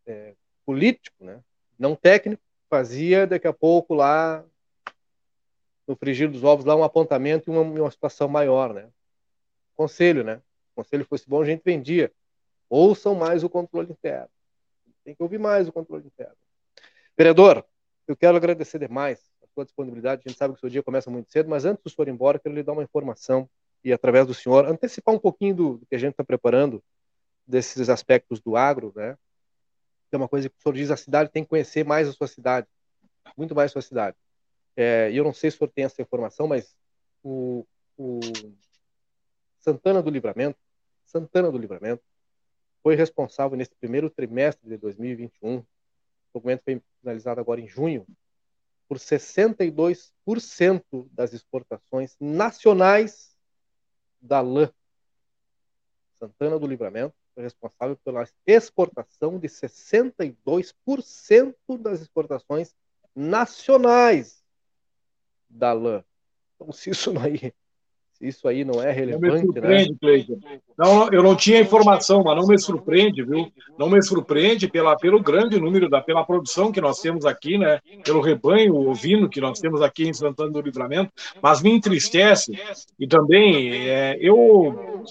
[0.06, 0.34] é,
[0.66, 1.40] político, né?
[1.78, 4.44] não técnico, fazia daqui a pouco lá
[5.88, 8.90] no frigir dos ovos lá um apontamento e uma, uma situação maior, né?
[9.76, 10.42] Conselho, né?
[10.74, 12.12] O conselho fosse bom, a gente vendia.
[12.70, 14.30] Ouçam mais o controle interno.
[15.04, 16.36] Tem que ouvir mais o controle interno.
[17.18, 17.64] Vereador,
[18.08, 20.24] eu quero agradecer demais a sua disponibilidade.
[20.26, 22.12] A gente sabe que o seu dia começa muito cedo, mas antes do senhor ir
[22.12, 23.48] embora, quero lhe dar uma informação
[23.84, 26.84] e, através do senhor, antecipar um pouquinho do, do que a gente está preparando
[27.46, 29.16] desses aspectos do agro, né?
[30.10, 32.14] Que é uma coisa que o senhor diz, a cidade tem que conhecer mais a
[32.14, 32.68] sua cidade,
[33.38, 34.16] muito mais a sua cidade.
[34.76, 36.76] É, e eu não sei se o senhor tem essa informação, mas
[37.24, 37.66] o,
[37.98, 38.20] o
[39.60, 40.60] Santana do Livramento,
[41.06, 42.04] Santana do Livramento,
[42.84, 45.66] foi responsável nesse primeiro trimestre de 2021, o
[46.34, 48.06] documento foi finalizado agora em junho,
[48.88, 53.36] por 62% das exportações nacionais
[54.22, 54.72] da lã.
[56.20, 62.74] Santana do Livramento responsável pela exportação de 62% das exportações
[63.16, 64.44] nacionais
[65.50, 66.04] da lã.
[66.56, 67.54] Então, se isso aí,
[68.12, 69.98] se isso aí não é relevante, não me surpreende, né?
[70.00, 70.40] Cleiton.
[70.78, 73.52] Não, eu não tinha informação, mas não me surpreende, viu?
[73.78, 77.80] Não me surpreende pela, pelo grande número, da, pela produção que nós temos aqui, né?
[78.04, 81.12] Pelo rebanho ovino que nós temos aqui em Santana do Livramento,
[81.42, 82.54] mas me entristece
[83.00, 85.04] e também é, eu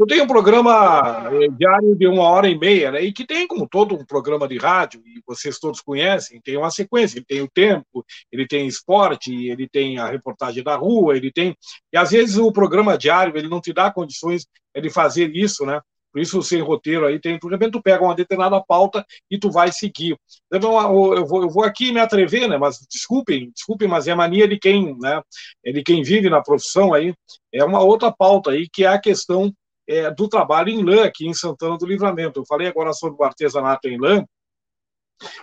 [0.00, 3.02] eu tenho um programa eh, diário de uma hora e meia, né?
[3.02, 6.70] E que tem, como todo um programa de rádio, e vocês todos conhecem, tem uma
[6.70, 11.30] sequência, ele tem o tempo, ele tem esporte, ele tem a reportagem da rua, ele
[11.30, 11.54] tem.
[11.92, 15.80] E às vezes o programa diário ele não te dá condições de fazer isso, né?
[16.12, 19.50] Por isso, sem roteiro aí, tem, de repente, tu pega uma determinada pauta e tu
[19.50, 20.16] vai seguir.
[20.52, 20.72] Então,
[21.14, 22.58] eu vou, eu vou aqui me atrever, né?
[22.58, 25.22] Mas desculpem, desculpem, mas é a mania de quem, né?
[25.64, 27.14] De quem vive na profissão aí.
[27.52, 29.54] É uma outra pauta aí, que é a questão
[29.86, 32.40] é, do trabalho em lã aqui em Santana do Livramento.
[32.40, 34.24] Eu falei agora sobre o artesanato em lã,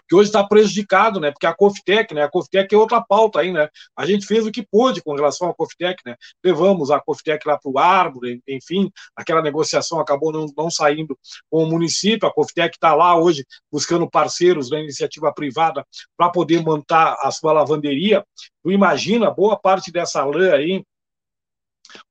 [0.08, 1.32] que hoje está prejudicado, né?
[1.32, 2.24] Porque a Coftec, né?
[2.24, 3.70] A Coftec é outra pauta aí, né?
[3.96, 6.16] A gente fez o que pôde com relação à Coftec, né?
[6.44, 11.18] Levamos a Coftec lá para o Árvore, enfim, aquela negociação acabou não, não saindo
[11.50, 12.28] com o município.
[12.28, 15.86] A Coftec está lá hoje buscando parceiros da iniciativa privada
[16.18, 18.26] para poder montar a sua lavanderia.
[18.64, 20.84] Tu imagina, boa parte dessa lã aí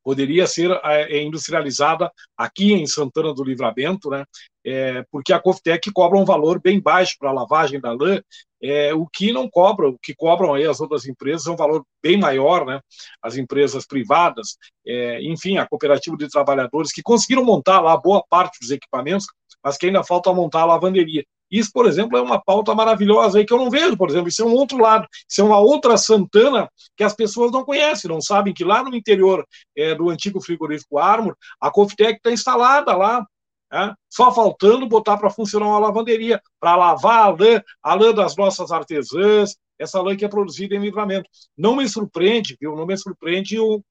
[0.02, 4.24] poderia ser é, industrializada aqui em Santana do Livramento, né?
[4.64, 8.20] É, porque a Coftec cobra um valor bem baixo para a lavagem da lã,
[8.62, 11.84] é, o que não cobra, o que cobram aí as outras empresas é um valor
[12.02, 12.80] bem maior, né?
[13.22, 14.56] As empresas privadas,
[14.86, 19.26] é, enfim, a cooperativa de trabalhadores que conseguiram montar lá boa parte dos equipamentos,
[19.62, 21.24] mas que ainda falta montar a lavanderia.
[21.50, 24.28] Isso, por exemplo, é uma pauta maravilhosa aí que eu não vejo, por exemplo.
[24.28, 28.10] Isso é um outro lado, isso é uma outra Santana que as pessoas não conhecem,
[28.10, 32.96] não sabem que lá no interior é, do antigo frigorífico Armor, a Coftec está instalada
[32.96, 33.24] lá,
[33.72, 38.36] é, só faltando botar para funcionar uma lavanderia, para lavar a lã, a lã das
[38.36, 41.28] nossas artesãs, essa lã que é produzida em livramento.
[41.56, 42.74] Não me surpreende, viu?
[42.74, 43.82] Não me surpreende o,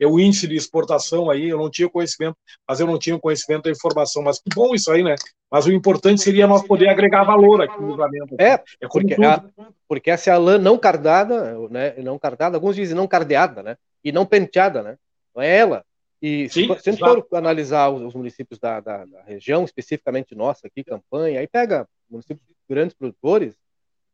[0.00, 2.36] é o índice de exportação aí, eu não tinha conhecimento,
[2.68, 4.22] mas eu não tinha conhecimento da informação.
[4.22, 5.14] Mas que bom isso aí, né?
[5.50, 8.34] Mas o importante seria nós poder agregar valor aqui no livramento.
[8.38, 9.44] É, é porque, a,
[9.88, 11.94] porque essa é a lã não cardada, né?
[11.98, 13.76] Não cardada, alguns dizem não cardeada, né?
[14.02, 14.96] E não penteada, né?
[15.34, 15.84] Não é ela.
[16.20, 20.66] E Sim, se, se for analisar os, os municípios da, da, da, região, especificamente nossa
[20.66, 23.54] aqui, campanha, aí pega municípios grandes produtores,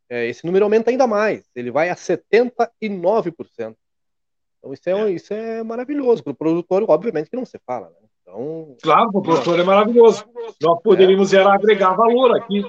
[0.08, 1.48] é, esse número aumenta ainda mais.
[1.54, 3.76] Ele vai a 79%.
[4.60, 5.10] Então isso é, é.
[5.10, 6.22] Isso é maravilhoso.
[6.22, 7.96] Para o produtor, obviamente que não se fala, né?
[8.22, 10.24] Então, claro, para o produtor é maravilhoso.
[10.62, 11.42] Nós poderíamos é.
[11.42, 12.62] agregar valor aqui.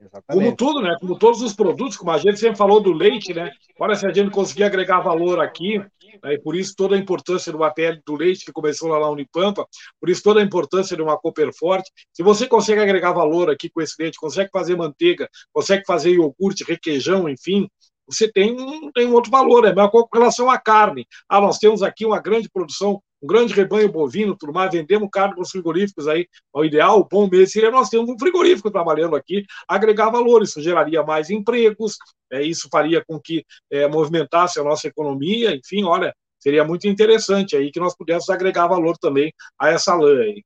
[0.00, 0.44] Exatamente.
[0.44, 0.96] Como tudo, né?
[0.98, 3.50] Como todos os produtos, como a gente sempre falou do leite, né?
[3.78, 6.34] Olha, se a gente conseguir agregar valor aqui, né?
[6.34, 9.66] e por isso toda a importância do APL do leite, que começou lá na Unipampa,
[10.00, 11.90] por isso toda a importância de uma Cooper Forte.
[12.12, 16.64] Se você consegue agregar valor aqui com esse leite, consegue fazer manteiga, consegue fazer iogurte,
[16.64, 17.68] requeijão, enfim,
[18.10, 21.06] você tem um, tem um outro valor, é com relação à carne.
[21.28, 25.34] Ah, nós temos aqui uma grande produção, um grande rebanho bovino, tudo mais, vendemos carne
[25.34, 26.26] para os frigoríficos aí.
[26.52, 30.60] O ideal, o bom mesmo seria nós termos um frigorífico trabalhando aqui, agregar valor, isso
[30.60, 31.96] geraria mais empregos,
[32.32, 37.56] é, isso faria com que é, movimentasse a nossa economia, enfim, olha, seria muito interessante
[37.56, 40.42] aí que nós pudéssemos agregar valor também a essa lã aí.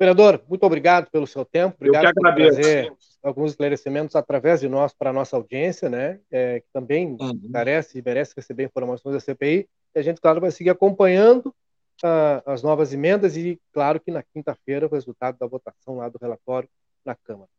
[0.00, 1.76] Vereador, muito obrigado pelo seu tempo.
[1.76, 2.56] Obrigado Eu que agradeço.
[2.56, 2.92] por trazer
[3.22, 6.18] alguns esclarecimentos através de nós para a nossa audiência, né?
[6.30, 7.50] É, que também uhum.
[7.52, 9.68] carece e merece receber informações da CPI.
[9.94, 11.54] E a gente, claro, vai seguir acompanhando
[12.02, 16.18] uh, as novas emendas e, claro, que na quinta-feira o resultado da votação lá do
[16.18, 16.68] relatório
[17.04, 17.50] na Câmara.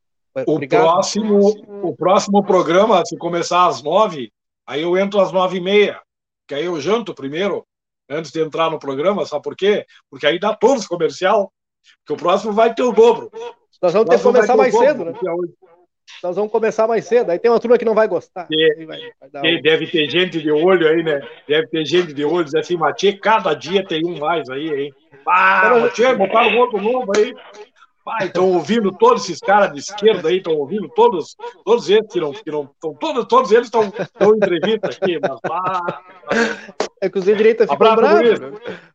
[0.48, 1.50] O próximo,
[1.84, 4.32] o próximo programa, se começar às nove,
[4.66, 6.02] aí eu entro às nove e meia,
[6.48, 7.68] que aí eu janto primeiro,
[8.10, 9.86] antes de entrar no programa, sabe por quê?
[10.10, 11.52] Porque aí dá todos comercial,
[12.00, 13.32] porque o próximo vai ter o dobro.
[13.82, 15.14] Nós vamos ter que começar mais cedo, né?
[16.22, 17.32] Nós vamos começar mais cedo.
[17.32, 18.48] Aí tem uma turma que não vai gostar.
[18.86, 19.62] Vai, vai um...
[19.62, 21.22] Deve ter gente de olho aí, né?
[21.48, 24.94] Deve ter gente de olho, assim, Matê, cada dia tem um mais aí, hein?
[25.28, 27.34] Ah, Matê, botaram um outro novo aí.
[28.04, 32.20] Pai, estão ouvindo todos esses caras de esquerda aí, estão ouvindo todos, todos eles que
[32.20, 36.02] não, que não estão, todos, todos eles estão em entrevista aqui, mas lá.
[37.02, 38.40] É que os de direita ficam bravos.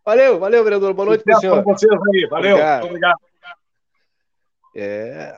[0.04, 0.94] Valeu, valeu, vereador.
[0.94, 1.64] Boa noite para senhor.
[1.64, 2.26] vocês aí.
[2.28, 2.84] Valeu, obrigado.
[2.84, 3.18] obrigado.
[4.76, 5.36] É,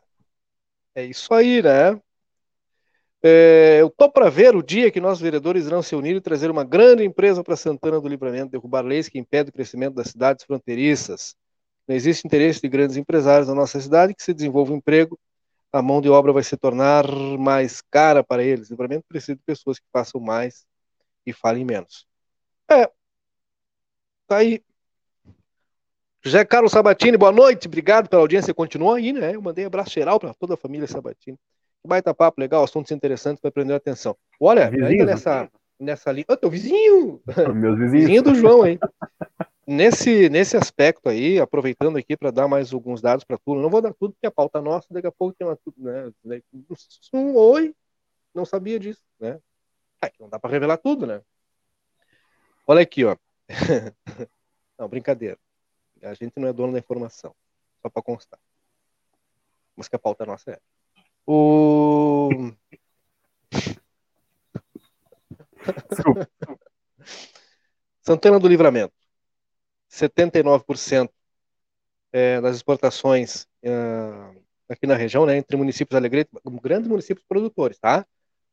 [0.94, 1.98] é isso aí, né?
[3.22, 6.50] É, eu tô para ver o dia que nós vereadores irão se unir e trazer
[6.50, 10.44] uma grande empresa para Santana do Livramento, derrubar leis que impedem o crescimento das cidades
[10.44, 11.34] fronteiriças.
[11.86, 15.18] Não existe interesse de grandes empresários na nossa cidade que se desenvolva um emprego,
[15.72, 17.06] a mão de obra vai se tornar
[17.38, 18.68] mais cara para eles.
[18.68, 20.66] O livramento precisa de pessoas que façam mais
[21.26, 22.07] e falem menos.
[22.70, 22.86] É.
[24.26, 24.62] Tá aí.
[26.22, 28.52] José Carlos Sabatini, boa noite, obrigado pela audiência.
[28.52, 29.34] Continua aí, né?
[29.34, 31.38] Eu mandei um abraço geral para toda a família Sabatini.
[31.80, 34.16] Que baita papo legal, assuntos interessantes para prender a atenção.
[34.38, 36.26] Olha, Vizinho, ainda nessa, nessa linha.
[36.28, 37.22] Ô, teu vizinho!
[37.54, 38.06] Meus vizinhos.
[38.06, 38.78] Vizinho do João aí.
[39.66, 43.80] nesse, nesse aspecto aí, aproveitando aqui para dar mais alguns dados para tudo, não vou
[43.80, 45.58] dar tudo porque a pauta é nossa, daqui a pouco tem uma.
[46.24, 46.42] Né,
[47.14, 47.74] um oi,
[48.34, 49.38] não sabia disso, né?
[50.04, 51.22] É, não dá para revelar tudo, né?
[52.70, 53.16] Olha aqui, ó.
[54.78, 55.38] não, brincadeira.
[56.02, 57.34] A gente não é dono da informação,
[57.80, 58.38] só para constar.
[59.74, 60.60] Mas que a pauta nossa é.
[61.26, 62.28] O.
[68.02, 68.92] Santana do Livramento.
[69.90, 71.08] 79%
[72.12, 73.70] é, das exportações é,
[74.68, 76.30] aqui na região, né, entre municípios Alegrete,
[76.62, 78.06] grandes municípios produtores, tá?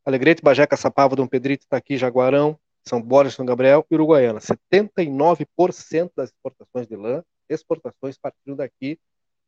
[0.06, 2.58] Alegrete, Bagé, Caçapava, Dom Pedrito, Itaqui, Jaguarão,
[2.88, 4.40] São Borges, São Gabriel e Uruguaiana.
[4.40, 9.00] 79% das exportações de lã, exportações partindo daqui,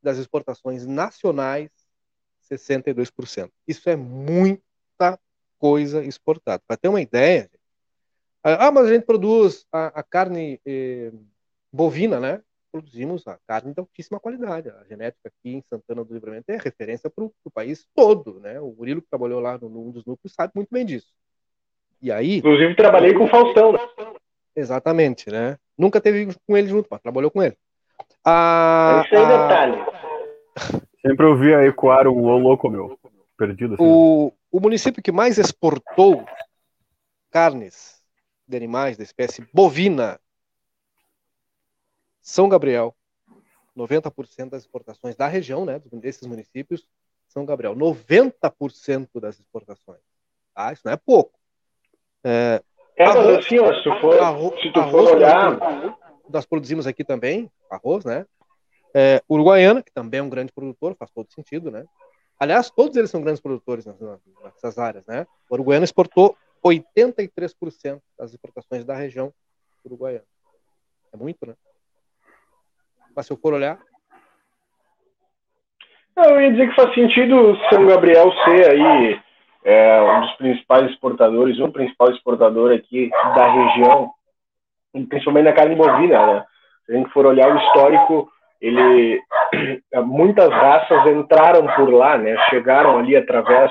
[0.01, 1.69] das exportações nacionais,
[2.51, 3.51] 62%.
[3.67, 5.19] Isso é muita
[5.59, 6.63] coisa exportada.
[6.67, 7.49] Para ter uma ideia,
[8.43, 11.11] ah, mas a gente produz a, a carne eh,
[11.71, 12.41] bovina, né?
[12.71, 14.69] Produzimos a carne de altíssima qualidade.
[14.69, 18.59] A genética aqui em Santana do Livramento é referência para o país todo, né?
[18.61, 21.13] O Murilo que trabalhou lá no, num dos núcleos sabe muito bem disso.
[22.01, 22.37] E aí.
[22.37, 23.79] Inclusive trabalhei com o Faustão, né?
[24.55, 25.57] Exatamente, né?
[25.77, 27.55] Nunca teve com ele junto, mas trabalhou com ele.
[28.25, 29.85] A, Isso aí é detalhe.
[31.01, 32.99] Sempre ouvi a ecoar um ô louco meu.
[33.37, 33.83] Perdido assim.
[33.83, 36.25] O, o município que mais exportou
[37.29, 38.01] carnes
[38.47, 40.19] de animais da espécie bovina
[42.21, 42.95] são Gabriel,
[43.77, 46.85] 90% das exportações da região, né, desses municípios,
[47.27, 50.01] São Gabriel, 90% das exportações.
[50.53, 50.73] Tá?
[50.73, 51.36] Isso não é pouco.
[52.24, 52.61] É,
[52.99, 55.57] arroz, assim, ó, se tu for, arroz, se tu for olhar...
[56.30, 58.26] Nós produzimos aqui também arroz, né?
[58.93, 61.86] É, Uruguaiana, que também é um grande produtor, faz todo sentido, né?
[62.39, 65.26] Aliás, todos eles são grandes produtores nessas áreas, né?
[65.49, 69.34] O Uruguaiana exportou 83% das exportações da região
[69.86, 70.26] uruguaiana.
[71.13, 71.55] É muito, né?
[73.15, 73.80] Mas se eu for olhar.
[76.18, 79.22] Eu ia dizer que faz sentido São Gabriel ser aí
[79.68, 84.09] é, um dos principais exportadores, um principal exportador aqui da região,
[85.09, 86.45] principalmente na carne bovina, né?
[86.86, 88.30] Se a gente for olhar o histórico,
[88.61, 89.22] ele
[90.05, 92.38] muitas raças entraram por lá, né?
[92.49, 93.70] Chegaram ali através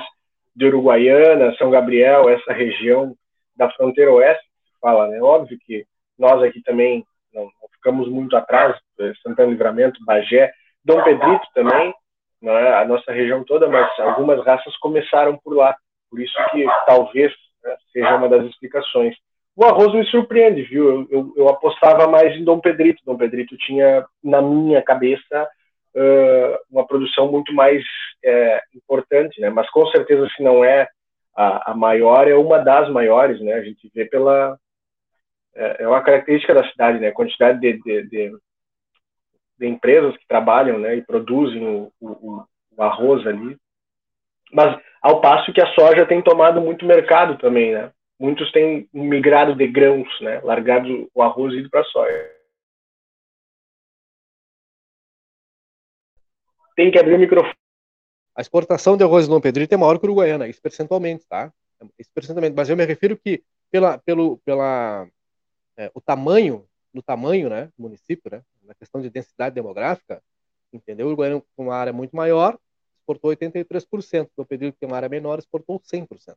[0.55, 3.15] de Uruguaiana, São Gabriel, essa região
[3.55, 4.45] da fronteira oeste,
[4.79, 5.19] fala, né?
[5.19, 5.83] Óbvio que
[6.17, 10.51] nós aqui também não, ficamos muito atrás, eh, Santana Livramento, Bagé,
[10.85, 11.91] Dom Pedrito também,
[12.43, 12.73] é?
[12.75, 15.75] a nossa região toda, mas algumas raças começaram por lá,
[16.09, 17.33] por isso que talvez
[17.63, 19.15] né, seja uma das explicações.
[19.55, 20.89] O arroz me surpreende, viu?
[20.89, 23.01] Eu, eu, eu, apostava mais em Dom Pedrito.
[23.03, 25.49] Dom Pedrito tinha, na minha cabeça,
[25.95, 27.83] uh, uma produção muito mais
[28.23, 29.49] é, importante, né?
[29.49, 30.87] Mas com certeza, se não é
[31.35, 33.53] a, a maior, é uma das maiores, né?
[33.53, 34.57] A gente vê pela,
[35.57, 37.07] é, é uma característica da cidade, né?
[37.07, 38.37] A quantidade de, de, de,
[39.59, 40.95] de empresas que trabalham, né?
[40.95, 42.43] E produzem o, o,
[42.75, 43.57] o, arroz ali.
[44.51, 47.91] Mas ao passo que a soja tem tomado muito mercado também, né?
[48.19, 50.41] Muitos têm migrado de grãos, né?
[50.41, 52.31] Largado o arroz e ido para a soja.
[56.75, 57.55] Tem que abrir o microfone.
[58.35, 61.51] A exportação de arroz no Pedrito é maior que o Uruguaiana, isso percentualmente, tá?
[61.97, 62.55] Isso percentualmente.
[62.55, 65.07] Mas eu me refiro que pela, pelo, pela
[65.75, 70.21] é, o tamanho, no tamanho, né, do município, né, na questão de densidade demográfica,
[70.71, 71.05] entendeu?
[71.05, 72.57] O Uruguaiana é uma área muito maior,
[73.07, 74.29] exportou 83%.
[74.37, 76.35] No período que tem uma área menor, exportou 100%.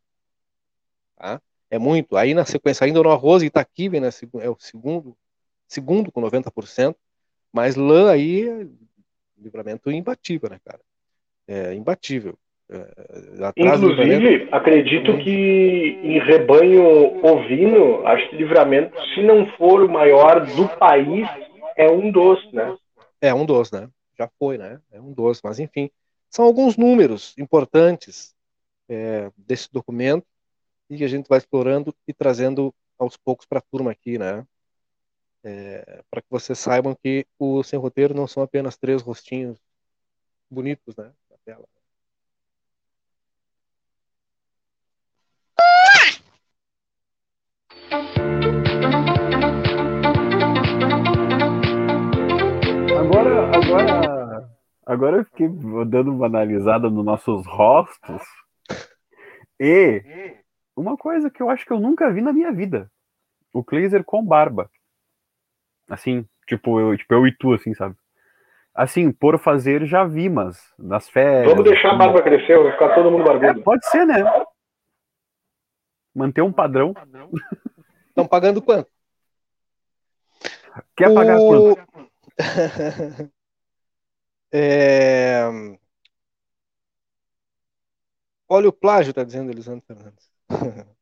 [1.16, 1.40] Tá?
[1.70, 2.16] É muito.
[2.16, 4.08] Aí na sequência, ainda no arroz, Itaqui vem né,
[4.40, 5.16] é o segundo,
[5.66, 6.94] segundo com 90%,
[7.52, 8.68] mas lã aí,
[9.36, 10.80] livramento imbatível, né, cara?
[11.46, 12.38] É imbatível.
[12.72, 20.46] É, Inclusive, acredito que em rebanho ovino, acho que livramento, se não for o maior
[20.46, 21.28] do país,
[21.76, 22.76] é um dos, né?
[23.20, 23.88] É um dos, né?
[24.16, 24.80] Já foi, né?
[24.92, 25.90] É um dos, mas enfim.
[26.30, 28.32] São alguns números importantes
[28.88, 30.24] é, desse documento
[30.88, 34.46] e que a gente vai explorando e trazendo aos poucos para a turma aqui, né?
[35.42, 39.58] É, para que vocês saibam que o Sem Roteiro não são apenas três rostinhos
[40.48, 41.12] bonitos, né?
[41.28, 41.66] Na tela.
[53.00, 54.19] Agora, agora,
[54.90, 55.48] agora eu fiquei
[55.86, 58.22] dando uma analisada nos nossos rostos
[59.58, 60.02] e
[60.76, 62.90] uma coisa que eu acho que eu nunca vi na minha vida.
[63.52, 64.68] O Kleiser com barba.
[65.88, 67.94] Assim, tipo, eu, tipo, eu e tu, assim, sabe?
[68.74, 71.52] Assim, por fazer já vi, mas nas férias.
[71.52, 73.60] Vamos deixar a barba crescer, vai ficar todo mundo barbudo.
[73.60, 74.24] É, pode ser, né?
[76.14, 76.94] Manter um padrão.
[78.08, 78.90] Estão pagando quanto?
[80.96, 81.76] Quer pagar o...
[81.76, 81.90] quanto?
[84.52, 85.44] é...
[88.48, 90.28] Olha o plágio, tá dizendo Elisandro Fernandes.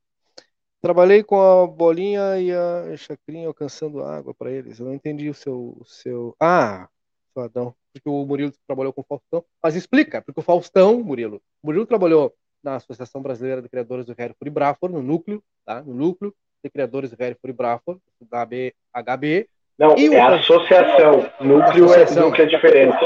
[0.81, 4.79] Trabalhei com a bolinha e a chacrinha alcançando água para eles.
[4.79, 6.37] Eu não entendi o seu, o seu.
[6.39, 6.89] Ah,
[7.35, 9.45] Fadão, porque o Murilo trabalhou com o Faustão.
[9.63, 14.13] Mas explica, porque o Faustão, Murilo, o Murilo trabalhou na Associação Brasileira de Criadores do
[14.13, 15.83] Hereford Brafor, no núcleo, tá?
[15.83, 19.49] No núcleo de Criadores do Hereford Brafor, da HB.
[19.79, 20.35] Não, e é o...
[20.35, 21.31] associação.
[21.41, 22.23] Núcleo, é associação.
[22.25, 22.99] É, núcleo é diferente.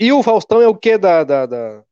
[0.00, 1.82] E o Faustão é o que da, da, da,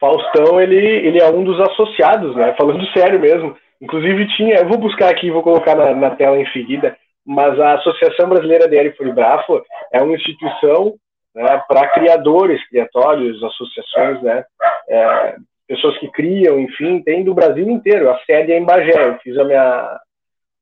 [0.00, 2.54] Faustão, ele, ele é um dos associados, né?
[2.58, 3.56] Falando sério mesmo.
[3.80, 7.74] Inclusive tinha, eu vou buscar aqui, vou colocar na, na tela em seguida, mas a
[7.74, 9.62] Associação Brasileira de Aerofuribrafo
[9.92, 10.94] é uma instituição
[11.34, 14.44] né, para criadores, criatórios, associações, né?
[14.88, 15.36] É,
[15.68, 18.10] pessoas que criam, enfim, tem do Brasil inteiro.
[18.10, 19.08] A sede é em Bagé.
[19.08, 20.00] Eu fiz a minha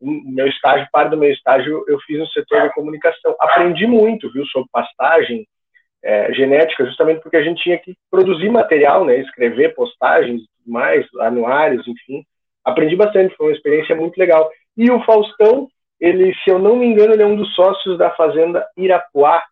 [0.01, 3.35] meu estágio, parte do meu estágio eu fiz no setor da comunicação.
[3.41, 5.47] Aprendi muito, viu, sobre pastagem,
[6.03, 11.87] é, genética, justamente porque a gente tinha que produzir material, né, escrever postagens, mais anuários,
[11.89, 12.25] enfim.
[12.65, 14.51] Aprendi bastante, foi uma experiência muito legal.
[14.77, 15.69] E o Faustão,
[16.01, 19.43] ele, se eu não me engano, ele é um dos sócios da fazenda Irapuá,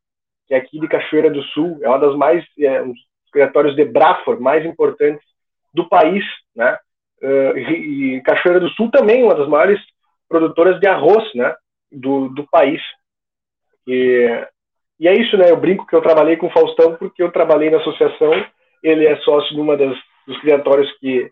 [0.46, 3.00] que é aqui de Cachoeira do Sul, é uma das mais é, um dos
[3.32, 5.24] criatórios de Brafor mais importantes
[5.74, 6.24] do país,
[6.54, 6.78] né?
[7.22, 9.80] Uh, e Cachoeira do Sul também uma das maiores
[10.28, 11.54] produtoras de arroz, né?
[11.90, 12.80] Do, do país.
[13.86, 14.46] E
[14.98, 15.50] e é isso, né?
[15.50, 18.32] Eu brinco que eu trabalhei com o Faustão porque eu trabalhei na associação.
[18.82, 19.96] Ele é sócio de uma das
[20.26, 21.30] dos criatórios que,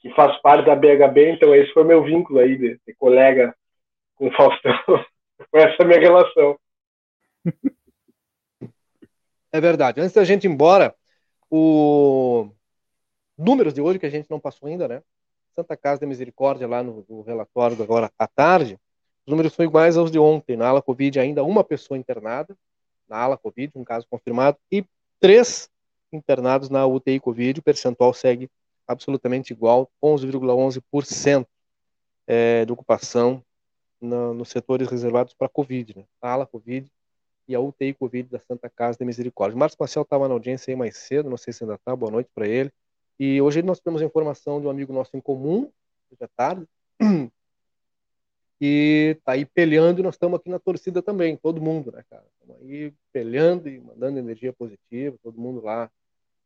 [0.00, 3.54] que faz parte da BHB, então esse foi meu vínculo aí de, de colega
[4.16, 4.74] com o Faustão.
[5.50, 6.58] foi essa minha relação.
[9.52, 10.00] É verdade.
[10.00, 10.92] Antes da gente ir embora,
[11.48, 12.50] o
[13.38, 15.02] números de hoje que a gente não passou ainda, né?
[15.56, 18.78] Santa Casa da Misericórdia, lá no, no relatório agora à tarde,
[19.26, 20.54] os números são iguais aos de ontem.
[20.54, 22.54] Na ala Covid, ainda uma pessoa internada,
[23.08, 24.84] na ala Covid, um caso confirmado, e
[25.18, 25.70] três
[26.12, 27.60] internados na UTI Covid.
[27.60, 28.50] O percentual segue
[28.86, 31.46] absolutamente igual, 11,11%
[32.26, 33.42] é, de ocupação
[34.00, 36.04] nos setores reservados para Covid, né?
[36.20, 36.86] a ala Covid
[37.48, 39.56] e a UTI Covid da Santa Casa de Misericórdia.
[39.56, 42.12] O Marcos Marcel estava na audiência aí mais cedo, não sei se ainda está, boa
[42.12, 42.70] noite para ele.
[43.18, 45.72] E hoje nós temos a informação de um amigo nosso em comum,
[46.10, 46.66] hoje à tarde,
[48.60, 52.24] e tá aí peleando e nós estamos aqui na torcida também, todo mundo, né, cara?
[52.34, 55.90] Estamos aí peleando e mandando energia positiva, todo mundo lá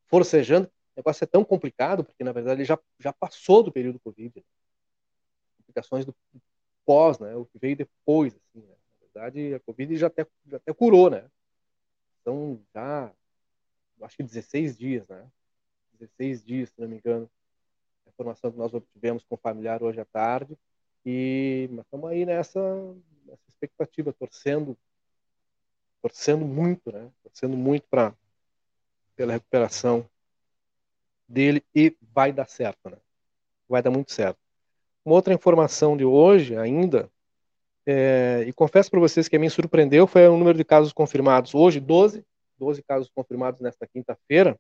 [0.07, 0.67] forcejando.
[0.67, 4.33] O negócio é tão complicado, porque na verdade ele já, já passou do período Covid.
[4.37, 4.43] Né?
[5.59, 6.15] Complicações do
[6.85, 7.35] pós, né?
[7.37, 8.75] O que veio depois, assim, né?
[9.01, 11.29] Na verdade, a Covid já até, já até curou, né?
[12.21, 13.13] Então, já,
[14.03, 15.31] acho que 16 dias, né?
[16.01, 17.31] 16 dias, se não me engano.
[18.07, 20.57] A informação que nós obtivemos com o familiar hoje à tarde
[21.05, 22.61] e estamos aí nessa,
[23.25, 24.77] nessa expectativa, torcendo,
[26.03, 27.11] torcendo muito, né?
[27.23, 28.15] Torcendo muito para
[29.17, 30.09] pela recuperação
[31.29, 32.97] dele e vai dar certo, né?
[33.69, 34.39] Vai dar muito certo.
[35.05, 37.11] Uma outra informação de hoje ainda,
[37.87, 41.55] é, e confesso para vocês que me surpreendeu, foi o número de casos confirmados.
[41.55, 42.25] Hoje, 12,
[42.59, 44.59] 12 casos confirmados nesta quinta-feira,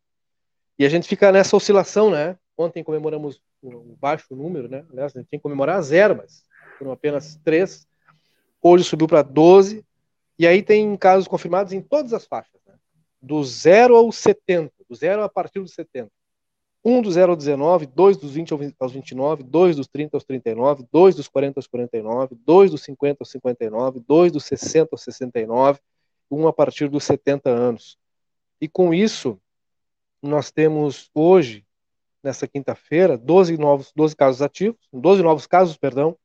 [0.80, 2.36] e a gente fica nessa oscilação, né?
[2.56, 4.84] Ontem comemoramos um baixo número, né?
[4.90, 6.44] Aliás, a gente tem que comemorar zero, mas
[6.78, 7.86] foram apenas três.
[8.60, 9.84] Hoje subiu para 12.
[10.38, 12.60] E aí tem casos confirmados em todas as faixas.
[12.66, 12.74] Né?
[13.20, 16.10] do 0 ao 70, do 0 a partir dos 70.
[16.82, 20.86] 1 do 0 ao 19, 2 dos 20 aos 29, 2 dos 30 aos 39,
[20.90, 25.78] 2 dos 40 aos 49, 2 dos 50 aos 59, 2 dos 60 aos 69,
[26.30, 27.98] 1 a partir dos 70 anos.
[28.58, 29.38] E com isso,
[30.22, 31.66] nós temos hoje,
[32.22, 36.16] nessa quinta-feira, 12 novos 12 casos ativos, 12 novos casos, perdão.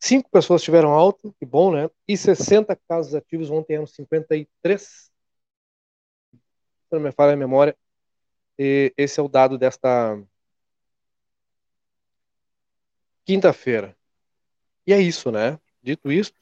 [0.00, 1.90] Cinco pessoas tiveram alta, que bom, né?
[2.06, 4.80] E 60 casos ativos, ontem eram 53.
[4.80, 5.10] Se
[6.92, 7.76] não me falha a memória,
[8.58, 10.18] e esse é o dado desta
[13.24, 13.96] quinta-feira.
[14.86, 15.58] E é isso, né?
[15.82, 16.32] Dito isso.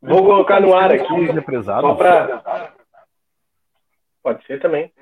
[0.00, 1.06] Vou colocar no ar aqui.
[1.64, 2.74] Só pra...
[4.22, 4.92] Pode ser também.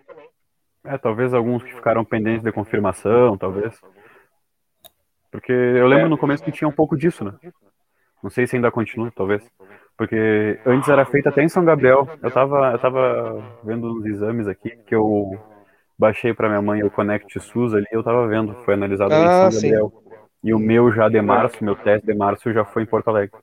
[0.86, 3.80] É, talvez alguns que ficaram pendentes de confirmação, talvez.
[5.30, 7.32] Porque eu lembro no começo que tinha um pouco disso, né?
[8.22, 9.46] Não sei se ainda continua, talvez.
[9.96, 12.08] Porque antes era feito até em São Gabriel.
[12.22, 15.38] Eu tava, eu tava vendo uns exames aqui que eu
[15.98, 19.50] baixei para minha mãe o Connect SUS ali, eu tava vendo, foi analisado ah, em
[19.50, 19.90] São Gabriel.
[19.90, 20.06] Sim.
[20.44, 23.36] E o meu já de março, meu teste de março já foi em Porto Alegre.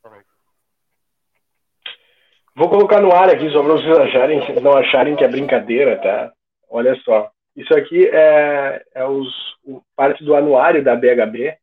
[2.56, 6.32] Vou colocar no ar aqui só para vocês acharem, não acharem que é brincadeira, tá?
[6.74, 7.30] Olha só.
[7.56, 9.30] Isso aqui é, é os,
[9.64, 11.56] o, parte do anuário da BHB.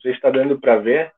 [0.00, 1.10] Você está dando para ver.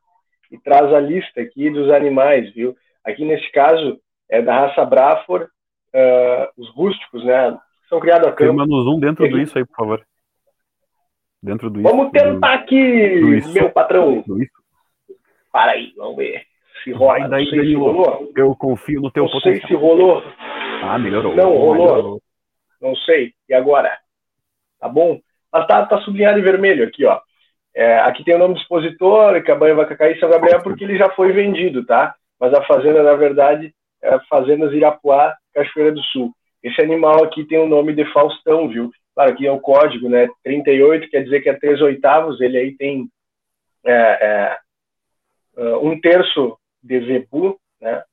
[0.51, 2.75] E traz a lista aqui dos animais, viu?
[3.03, 7.55] Aqui nesse caso é da raça Braford, uh, os rústicos, né?
[7.87, 8.65] são criados a campo.
[8.65, 10.05] No zoom dentro do isso aí, por favor.
[11.41, 11.87] Dentro do isso.
[11.87, 13.21] Vamos tentar aqui,
[13.53, 14.23] meu patrão.
[15.51, 16.41] Para aí, vamos ver.
[16.83, 17.27] Se rola.
[17.27, 18.31] Daí, se rolou.
[18.35, 19.61] Eu confio no teu não potencial.
[19.61, 20.23] Não sei se rolou.
[20.81, 21.35] Ah, melhorou.
[21.35, 21.95] Não rolou.
[21.95, 22.21] Melhorou.
[22.85, 23.33] Não sei.
[23.49, 23.97] E agora?
[24.79, 25.19] Tá bom?
[25.51, 27.19] Mas tá, tá sublinhado em vermelho aqui, ó.
[27.73, 31.31] É, aqui tem o nome do expositor, Cabanha Vacacaí São Gabriel, porque ele já foi
[31.31, 32.13] vendido, tá?
[32.39, 36.31] Mas a fazenda, na verdade, é Fazendas Irapuá, Cachoeira do Sul.
[36.61, 38.91] Esse animal aqui tem o nome de Faustão, viu?
[39.15, 40.27] Claro, aqui é o código, né?
[40.43, 43.09] 38 quer dizer que é 3 oitavos, ele aí tem
[43.83, 44.57] é, é,
[45.57, 48.03] é, um terço de zebu, né?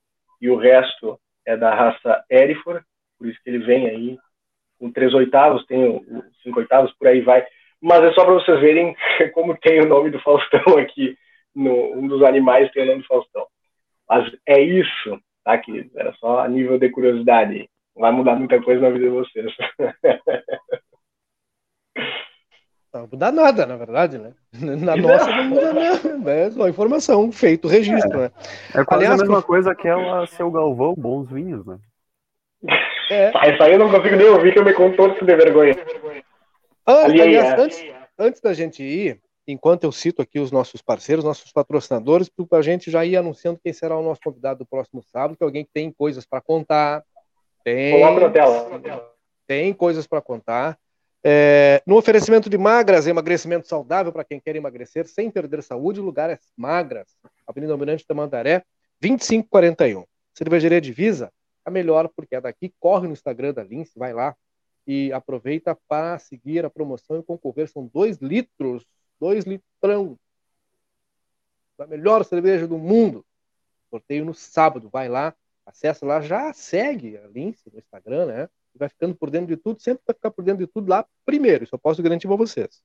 [0.41, 2.83] E o resto é da raça Erifor,
[3.19, 4.19] por isso que ele vem aí
[4.83, 7.47] com 3 oitavos, tem o 5 oitavos, por aí vai.
[7.81, 8.97] Mas é só para vocês verem
[9.33, 11.17] como tem o nome do Faustão aqui.
[11.55, 13.47] No, um dos animais tem o nome do Faustão.
[14.09, 15.91] Mas é isso, tá, querido?
[15.97, 19.53] Era só a nível de curiosidade vai mudar muita coisa na vida de vocês.
[22.93, 24.35] Não muda nada, na verdade, né?
[24.53, 26.31] Na nossa não muda nada.
[26.31, 28.25] É só informação, feito, registro, é.
[28.25, 28.31] né?
[28.75, 31.79] É quase Aliás, a mesma coisa que ela, seu Galvão, bons vinhos, né?
[33.13, 33.31] É.
[33.35, 35.77] Ah, isso aí eu não consigo nem ouvir que eu me contorço de vergonha.
[36.87, 37.61] Ah, aliás, é.
[37.61, 37.85] antes,
[38.19, 42.63] antes da gente ir, enquanto eu cito aqui os nossos parceiros, nossos patrocinadores, para a
[42.63, 45.65] gente já ir anunciando quem será o nosso convidado do próximo sábado, que é alguém
[45.65, 47.05] que tem coisas para contar,
[47.63, 49.13] tem, Coloca na tela.
[49.47, 50.79] Tem coisas para contar.
[51.25, 56.39] É, no oferecimento de magras, emagrecimento saudável para quem quer emagrecer sem perder saúde, lugares
[56.39, 57.09] é magras.
[57.47, 58.65] Avenida Almirante da Mandaré,
[59.01, 60.05] 2541.
[60.35, 61.31] Cervejaria Divisa,
[61.65, 62.73] a melhor porque é daqui.
[62.79, 64.37] Corre no Instagram da Lince, vai lá
[64.87, 67.69] e aproveita para seguir a promoção e concorrer.
[67.69, 68.85] São dois litros,
[69.21, 70.19] dois litrão
[71.79, 73.25] da melhor cerveja do mundo.
[73.91, 75.35] Sorteio no sábado, vai lá,
[75.65, 78.49] Acessa lá, já segue a Lince no Instagram, né?
[78.75, 81.65] Vai ficando por dentro de tudo, sempre vai ficar por dentro de tudo lá primeiro,
[81.65, 82.83] isso eu posso garantir para vocês.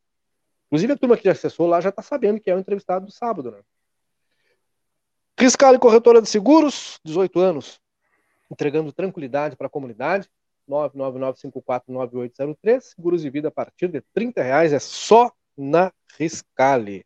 [0.68, 3.12] Inclusive a turma que já acessou lá já está sabendo que é o entrevistado do
[3.12, 3.62] sábado, né?
[5.40, 7.80] Riscal e Corretora de Seguros, 18 anos,
[8.50, 10.28] entregando tranquilidade para a comunidade.
[10.70, 17.06] 999549803, seguros de vida a partir de 30 reais, é só na Riscale.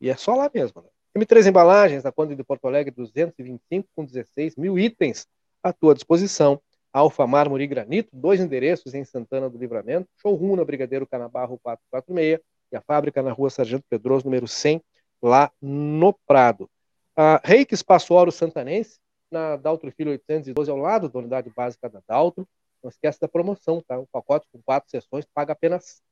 [0.00, 0.88] E é só lá mesmo, né?
[1.16, 5.26] M3 Embalagens, na Conde de Porto Alegre, 225 com 16 mil itens
[5.62, 6.60] à tua disposição.
[6.92, 12.40] Alfa Mármore e Granito, dois endereços em Santana do Livramento, showroom na Brigadeiro Canabarro 446
[12.72, 14.82] e a fábrica na Rua Sargento Pedroso, número 100,
[15.22, 16.68] lá no Prado.
[17.16, 18.98] A Reiki Espaço Oro Santanense,
[19.30, 22.46] na Daltro Filho 812, ao lado da unidade básica da Daltro.
[22.82, 23.98] Não esquece da promoção, tá?
[23.98, 26.02] O pacote com quatro sessões paga apenas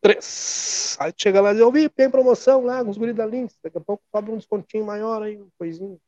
[0.00, 0.96] três.
[0.98, 3.78] Aí chega lá e diz, eu vi, tem promoção lá, uns guris da Lynx, daqui
[3.78, 6.00] a pouco sobra um descontinho maior aí, um coisinho.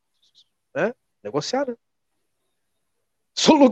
[0.75, 0.93] Né?
[1.23, 1.77] Negociar, né?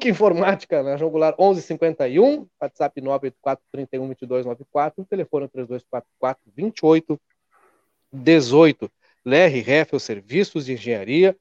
[0.08, 5.48] Informática, na Jogular 1151, WhatsApp 984-31-2294, telefone
[6.56, 8.90] 3244-2818.
[9.24, 11.36] LR Serviços de Engenharia.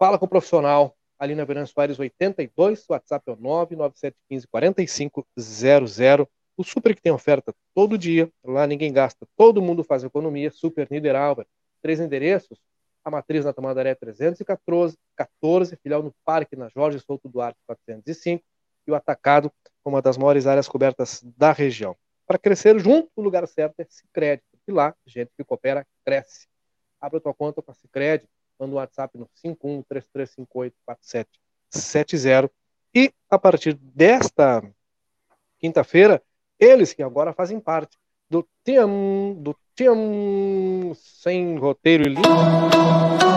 [0.00, 6.26] Fala com o profissional ali na Verão Soares 82, WhatsApp é o 99715 4500.
[6.56, 10.88] O Super que tem oferta todo dia, lá ninguém gasta, todo mundo faz economia, Super
[10.90, 11.46] Niederauer,
[11.82, 12.58] três endereços,
[13.04, 18.42] a matriz na Tamandaré 314, 14, filial no Parque, na Jorge Souto Duarte 405,
[18.86, 19.52] e o atacado,
[19.84, 21.94] uma das maiores áreas cobertas da região.
[22.26, 26.48] Para crescer junto, o lugar certo é Cicred, porque lá, gente que coopera, cresce.
[26.98, 28.24] Abra tua conta com a Cicred,
[28.60, 29.26] manda um WhatsApp no
[31.72, 32.50] 5133584770
[32.94, 34.62] e a partir desta
[35.58, 36.22] quinta-feira,
[36.58, 37.96] eles que agora fazem parte
[38.28, 43.29] do TIAM, do TIAM sem roteiro e link.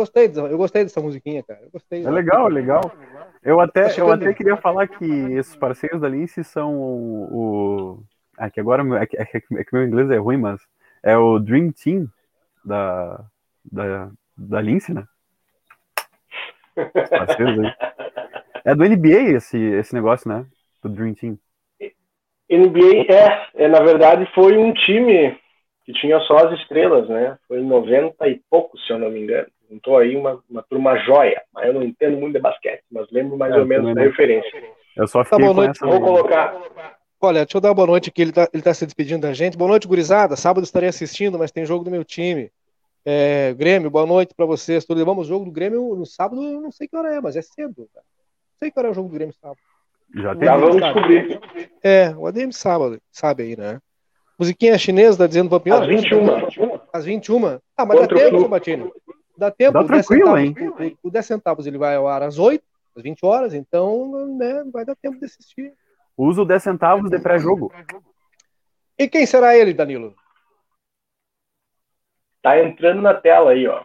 [0.00, 1.60] Gostei, eu gostei dessa musiquinha, cara.
[1.62, 2.02] Eu gostei.
[2.02, 2.80] É legal, é legal.
[3.42, 7.28] Eu até, tá eu até queria falar que esses parceiros da Lince são o.
[7.30, 8.02] o...
[8.38, 10.58] Ah, que agora é que, é que meu inglês é ruim, mas
[11.02, 12.06] é o Dream Team
[12.64, 13.22] da,
[13.70, 15.04] da, da Lince, né?
[16.74, 17.74] Parceiros aí.
[18.64, 20.46] É do NBA esse, esse negócio, né?
[20.82, 21.38] Do Dream Team.
[22.50, 25.38] NBA é, é, na verdade, foi um time
[25.84, 27.38] que tinha só as estrelas, né?
[27.46, 29.48] Foi em 90 e pouco, se eu não me engano.
[29.70, 31.40] Juntou aí uma, uma turma joia.
[31.54, 34.50] Mas eu não entendo muito de basquete, mas lembro mais é, ou menos da referência.
[34.96, 35.80] Eu só fiquei tá, boa noite.
[35.80, 36.60] Vou colocar.
[37.20, 39.32] Olha, deixa eu dar uma boa noite aqui, ele está ele tá se despedindo da
[39.32, 39.56] gente.
[39.56, 40.34] Boa noite, gurizada.
[40.34, 42.50] Sábado estarei assistindo, mas tem jogo do meu time.
[43.04, 44.84] É, Grêmio, boa noite para vocês.
[44.84, 47.42] Tudo levamos o jogo do Grêmio no sábado, não sei que hora é, mas é
[47.42, 47.88] cedo.
[47.94, 48.04] Cara.
[48.04, 49.60] Não sei que hora é o jogo do Grêmio sábado.
[50.14, 51.40] Já, tem Já vamos descobrir.
[51.84, 53.80] É, o ADM sábado, sabe aí, né?
[54.40, 55.76] Musiquinha chinesa, tá dizendo Vampiro?
[55.76, 56.80] Às 21.
[56.92, 57.46] Às 21.
[57.76, 58.90] Ah, mas Contra dá tempo, Sabatini.
[59.40, 59.72] Dá tempo.
[59.72, 60.54] Dá tranquilo, hein?
[61.02, 62.62] O, o 10 centavos ele vai ao ar às 8,
[62.94, 65.72] às 20 horas, então né, vai dar tempo de assistir.
[66.14, 67.72] Usa o 10 centavos de pré-jogo.
[68.98, 70.14] E quem será ele, Danilo?
[72.42, 73.82] Tá entrando na tela aí, ó.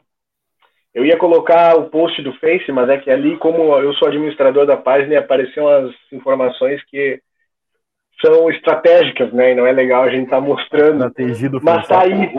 [0.94, 4.66] Eu ia colocar o post do Face, mas é que ali, como eu sou administrador
[4.66, 7.22] da página, apareceram as informações que
[8.20, 9.54] são estratégicas, né?
[9.54, 11.10] E não é legal a gente estar tá mostrando.
[11.62, 12.34] Mas tá aí.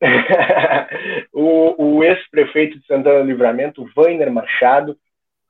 [1.32, 4.96] o, o ex-prefeito de Santana do Livramento, Vainer Machado,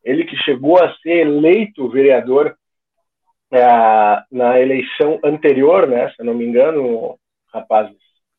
[0.02, 2.56] ele que chegou a ser eleito vereador
[3.50, 3.60] é,
[4.30, 6.08] na eleição anterior, né?
[6.10, 7.18] Se eu não me engano,
[7.52, 7.96] rapazes.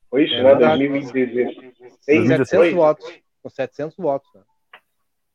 [0.09, 0.55] Foi isso, é né?
[0.55, 1.57] 2016.
[2.01, 3.21] 700 votos.
[3.41, 4.29] Com 700 votos.
[4.33, 4.41] Né?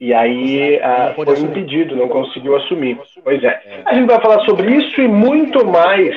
[0.01, 2.99] E aí ah, foi impedido, não conseguiu assumir.
[3.23, 3.63] Pois é.
[3.65, 3.83] é.
[3.87, 6.15] A gente vai falar sobre isso e muito mais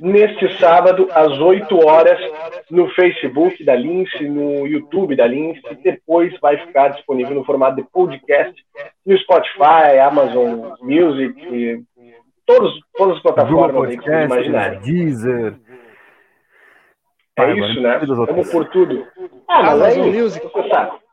[0.00, 2.18] neste sábado, às 8 horas,
[2.70, 5.60] no Facebook da Lince, no YouTube da Lince.
[5.82, 8.54] Depois vai ficar disponível no formato de podcast
[9.04, 11.84] no Spotify, Amazon Music,
[12.46, 14.80] todos, todas as plataformas aí que vocês imaginarem.
[14.80, 15.54] Deezer.
[17.38, 18.00] É isso, né?
[18.26, 19.06] Vamos por tudo.
[19.48, 21.09] Ah, mas Amazon é Music, você sabe.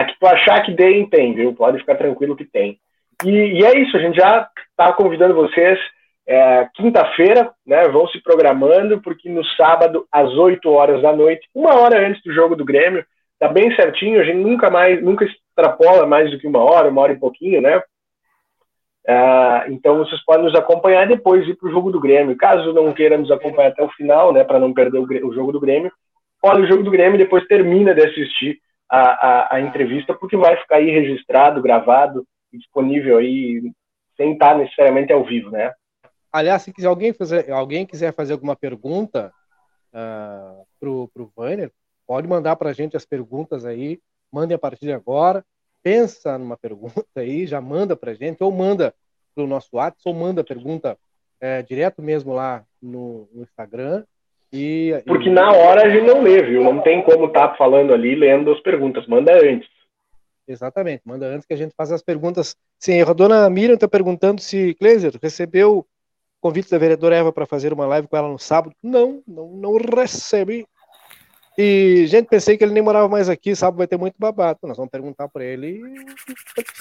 [0.00, 1.52] A que tu achar que tem, tem, viu?
[1.52, 2.78] Pode ficar tranquilo que tem.
[3.22, 5.78] E, e é isso, a gente já está convidando vocês
[6.26, 7.86] é, quinta-feira, né?
[7.88, 12.32] Vão se programando, porque no sábado, às 8 horas da noite, uma hora antes do
[12.32, 13.04] jogo do Grêmio,
[13.38, 17.02] tá bem certinho, a gente nunca mais, nunca extrapola mais do que uma hora, uma
[17.02, 17.82] hora e pouquinho, né?
[19.06, 22.34] É, então vocês podem nos acompanhar depois ir para o jogo do Grêmio.
[22.38, 25.52] Caso não queira nos acompanhar até o final, né, para não perder o, o, jogo
[25.52, 25.92] do Grêmio,
[26.42, 28.58] olha o jogo do Grêmio e depois termina de assistir
[28.90, 33.72] a, a, a, entrevista, porque vai ficar aí registrado, gravado disponível aí,
[34.16, 35.72] sem estar necessariamente ao vivo, né?
[36.32, 39.32] Aliás, se quiser, alguém, fazer, alguém quiser fazer alguma pergunta
[39.92, 41.72] uh, pro, pro Vanner,
[42.06, 44.00] pode mandar para a gente as perguntas aí,
[44.32, 45.44] mandem a partir de agora,
[45.82, 48.94] pensa numa pergunta aí, já manda para a gente, ou manda
[49.34, 50.98] para o nosso WhatsApp, ou manda a pergunta
[51.40, 54.04] é, direto mesmo lá no, no Instagram,
[54.52, 55.32] e, Porque e...
[55.32, 56.64] na hora a gente não lê, viu?
[56.64, 59.06] Não tem como estar tá falando ali lendo as perguntas.
[59.06, 59.68] Manda antes.
[60.46, 62.56] Exatamente, manda antes que a gente faça as perguntas.
[62.78, 65.86] Sim, a dona Miriam está perguntando se Kleiser recebeu o
[66.40, 68.74] convite da vereadora Eva para fazer uma live com ela no sábado.
[68.82, 70.66] Não, não, não recebi.
[71.56, 74.58] E, gente, pensei que ele nem morava mais aqui, sábado vai ter muito babado.
[74.64, 75.80] Nós vamos perguntar para ele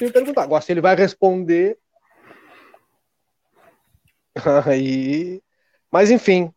[0.01, 0.43] e perguntar.
[0.43, 1.77] Agora, se ele vai responder.
[4.65, 5.41] Aí.
[5.91, 6.51] Mas, enfim,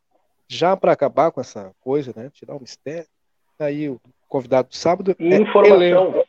[0.52, 2.30] já para acabar com essa coisa, né?
[2.32, 3.08] Tirar o mistério.
[3.56, 5.16] Tá aí o convidado do sábado.
[5.18, 6.24] É Informação.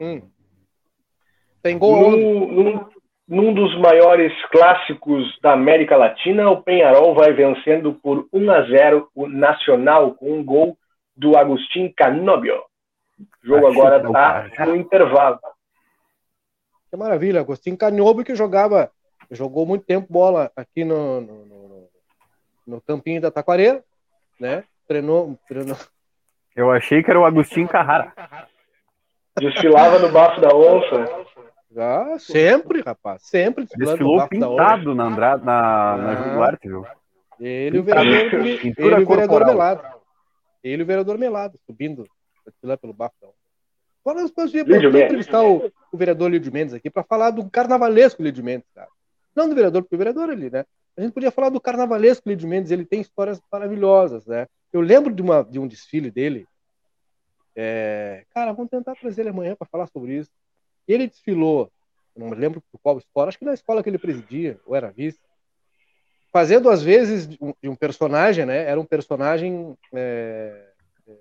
[0.00, 0.22] Hum.
[1.62, 2.10] Tem gol.
[2.10, 2.86] Num, num,
[3.28, 9.10] num, dos maiores clássicos da América Latina, o Penharol vai vencendo por 1 a 0
[9.14, 10.76] o Nacional com um gol
[11.14, 12.62] do Agustin Canobio.
[13.42, 15.38] O jogo Achei agora está no intervalo.
[16.90, 18.90] Que maravilha, Agostinho Canobio que jogava,
[19.30, 21.58] jogou muito tempo bola aqui no, no, no
[22.68, 23.82] no campinho da Taquareira,
[24.38, 24.62] né?
[24.86, 25.76] Treinou, treinou.
[26.54, 28.12] Eu achei que era o Agostinho Carrara.
[29.38, 31.26] Desfilava no bafo da onça.
[31.70, 33.22] Já, sempre, rapaz.
[33.22, 36.34] Sempre desfilou pintado na Andrade, na, na Ah.
[36.34, 36.84] Duarte, viu?
[37.40, 38.12] Ele e o vereador,
[38.44, 39.46] ele, o vereador.
[39.46, 39.82] Melado.
[40.62, 42.04] Ele e o vereador Melado, subindo
[42.62, 43.32] lá pelo bafão.
[44.04, 45.04] Agora nós podemos Lídio podemos Mendes.
[45.04, 48.88] entrevistar o, o vereador Lídio Mendes aqui para falar do carnavalesco Lídio Mendes, cara.
[49.36, 50.64] Não do vereador, porque o vereador ali, né?
[50.98, 54.48] A gente podia falar do carnavalesco Lídio Mendes, ele tem histórias maravilhosas, né?
[54.72, 56.44] Eu lembro de, uma, de um desfile dele.
[57.54, 60.32] É, Cara, vamos tentar trazer ele amanhã para falar sobre isso.
[60.88, 61.70] Ele desfilou,
[62.16, 65.20] não me lembro qual escola, acho que na escola que ele presidia, ou era vice,
[66.32, 68.64] fazendo às vezes de um, de um personagem, né?
[68.64, 70.72] Era um personagem é,
[71.06, 71.12] é,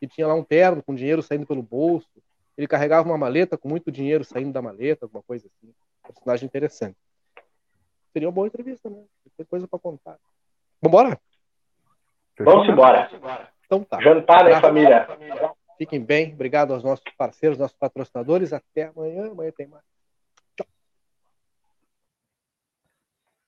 [0.00, 2.08] que tinha lá um terno com dinheiro saindo pelo bolso.
[2.56, 5.70] Ele carregava uma maleta com muito dinheiro saindo da maleta, alguma coisa assim.
[6.02, 6.96] Personagem interessante.
[8.12, 9.02] Seria uma boa entrevista, né?
[9.36, 10.18] Tem coisa para contar.
[10.80, 11.18] Vambora?
[12.38, 13.10] Vamos embora.
[13.66, 14.00] Então tá.
[14.00, 15.06] Jantar, né, família?
[15.78, 16.32] Fiquem bem.
[16.32, 18.52] Obrigado aos nossos parceiros, nossos patrocinadores.
[18.52, 19.30] Até amanhã.
[19.30, 19.82] Amanhã tem mais.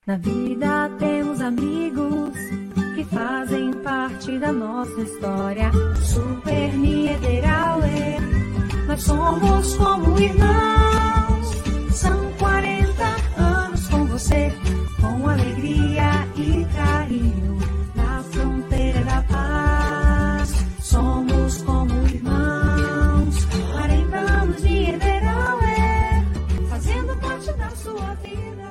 [0.07, 2.39] Na vida temos amigos
[2.95, 5.71] que fazem parte da nossa história.
[5.97, 8.21] Super Niederauer,
[8.87, 11.24] nós somos como irmãos.
[14.15, 14.53] Você,
[15.01, 17.59] com alegria e carinho.
[17.97, 23.45] Na fronteira da paz, somos como irmãos.
[23.73, 26.23] 40 anos de Niederauer,
[26.71, 28.69] fazendo parte da sua vida.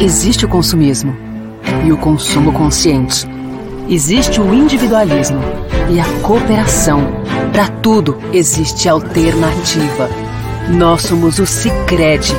[0.00, 1.16] Existe o consumismo
[1.86, 3.28] e o consumo consciente.
[3.88, 5.38] Existe o individualismo
[5.88, 7.00] e a cooperação.
[7.52, 10.08] Para tudo existe alternativa.
[10.68, 12.34] Nós somos o Sicredi,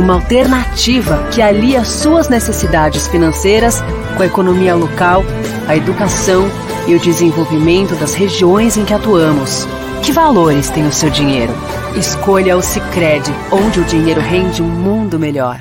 [0.00, 3.82] uma alternativa que alia suas necessidades financeiras
[4.16, 5.22] com a economia local,
[5.68, 6.48] a educação
[6.88, 9.66] e o desenvolvimento das regiões em que atuamos.
[10.02, 11.52] Que valores tem o seu dinheiro?
[11.94, 15.60] Escolha o Sicredi, onde o dinheiro rende um mundo melhor.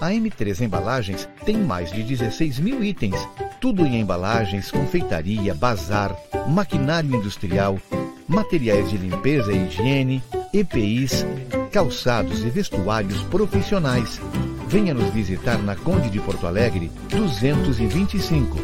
[0.00, 3.16] A M3 Embalagens tem mais de 16 mil itens,
[3.60, 6.14] tudo em embalagens, confeitaria, bazar,
[6.48, 7.78] maquinário industrial,
[8.26, 11.24] materiais de limpeza e higiene, EPIs,
[11.68, 14.20] calçados e vestuários profissionais.
[14.66, 18.56] Venha nos visitar na Conde de Porto Alegre, 225.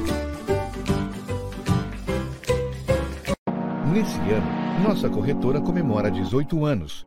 [3.93, 7.07] Nesse ano, nossa corretora comemora 18 anos.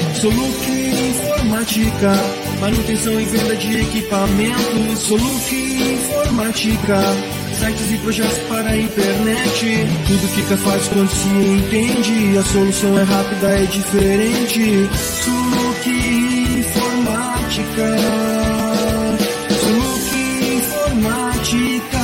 [0.21, 2.13] Soluc Informática,
[2.59, 4.99] manutenção e venda de equipamentos.
[4.99, 6.99] Soluc Informática,
[7.57, 9.65] sites e projetos para a internet.
[10.05, 12.37] Tudo fica fácil quando se entende.
[12.37, 14.87] A solução é rápida, é diferente.
[14.95, 15.89] Soluc
[16.59, 17.97] Informática.
[19.59, 20.15] Soluc
[20.59, 21.97] Informática.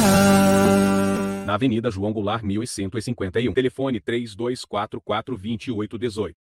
[1.46, 3.54] Na Avenida João Goulart 1151.
[3.54, 6.47] Telefone 3244 2818.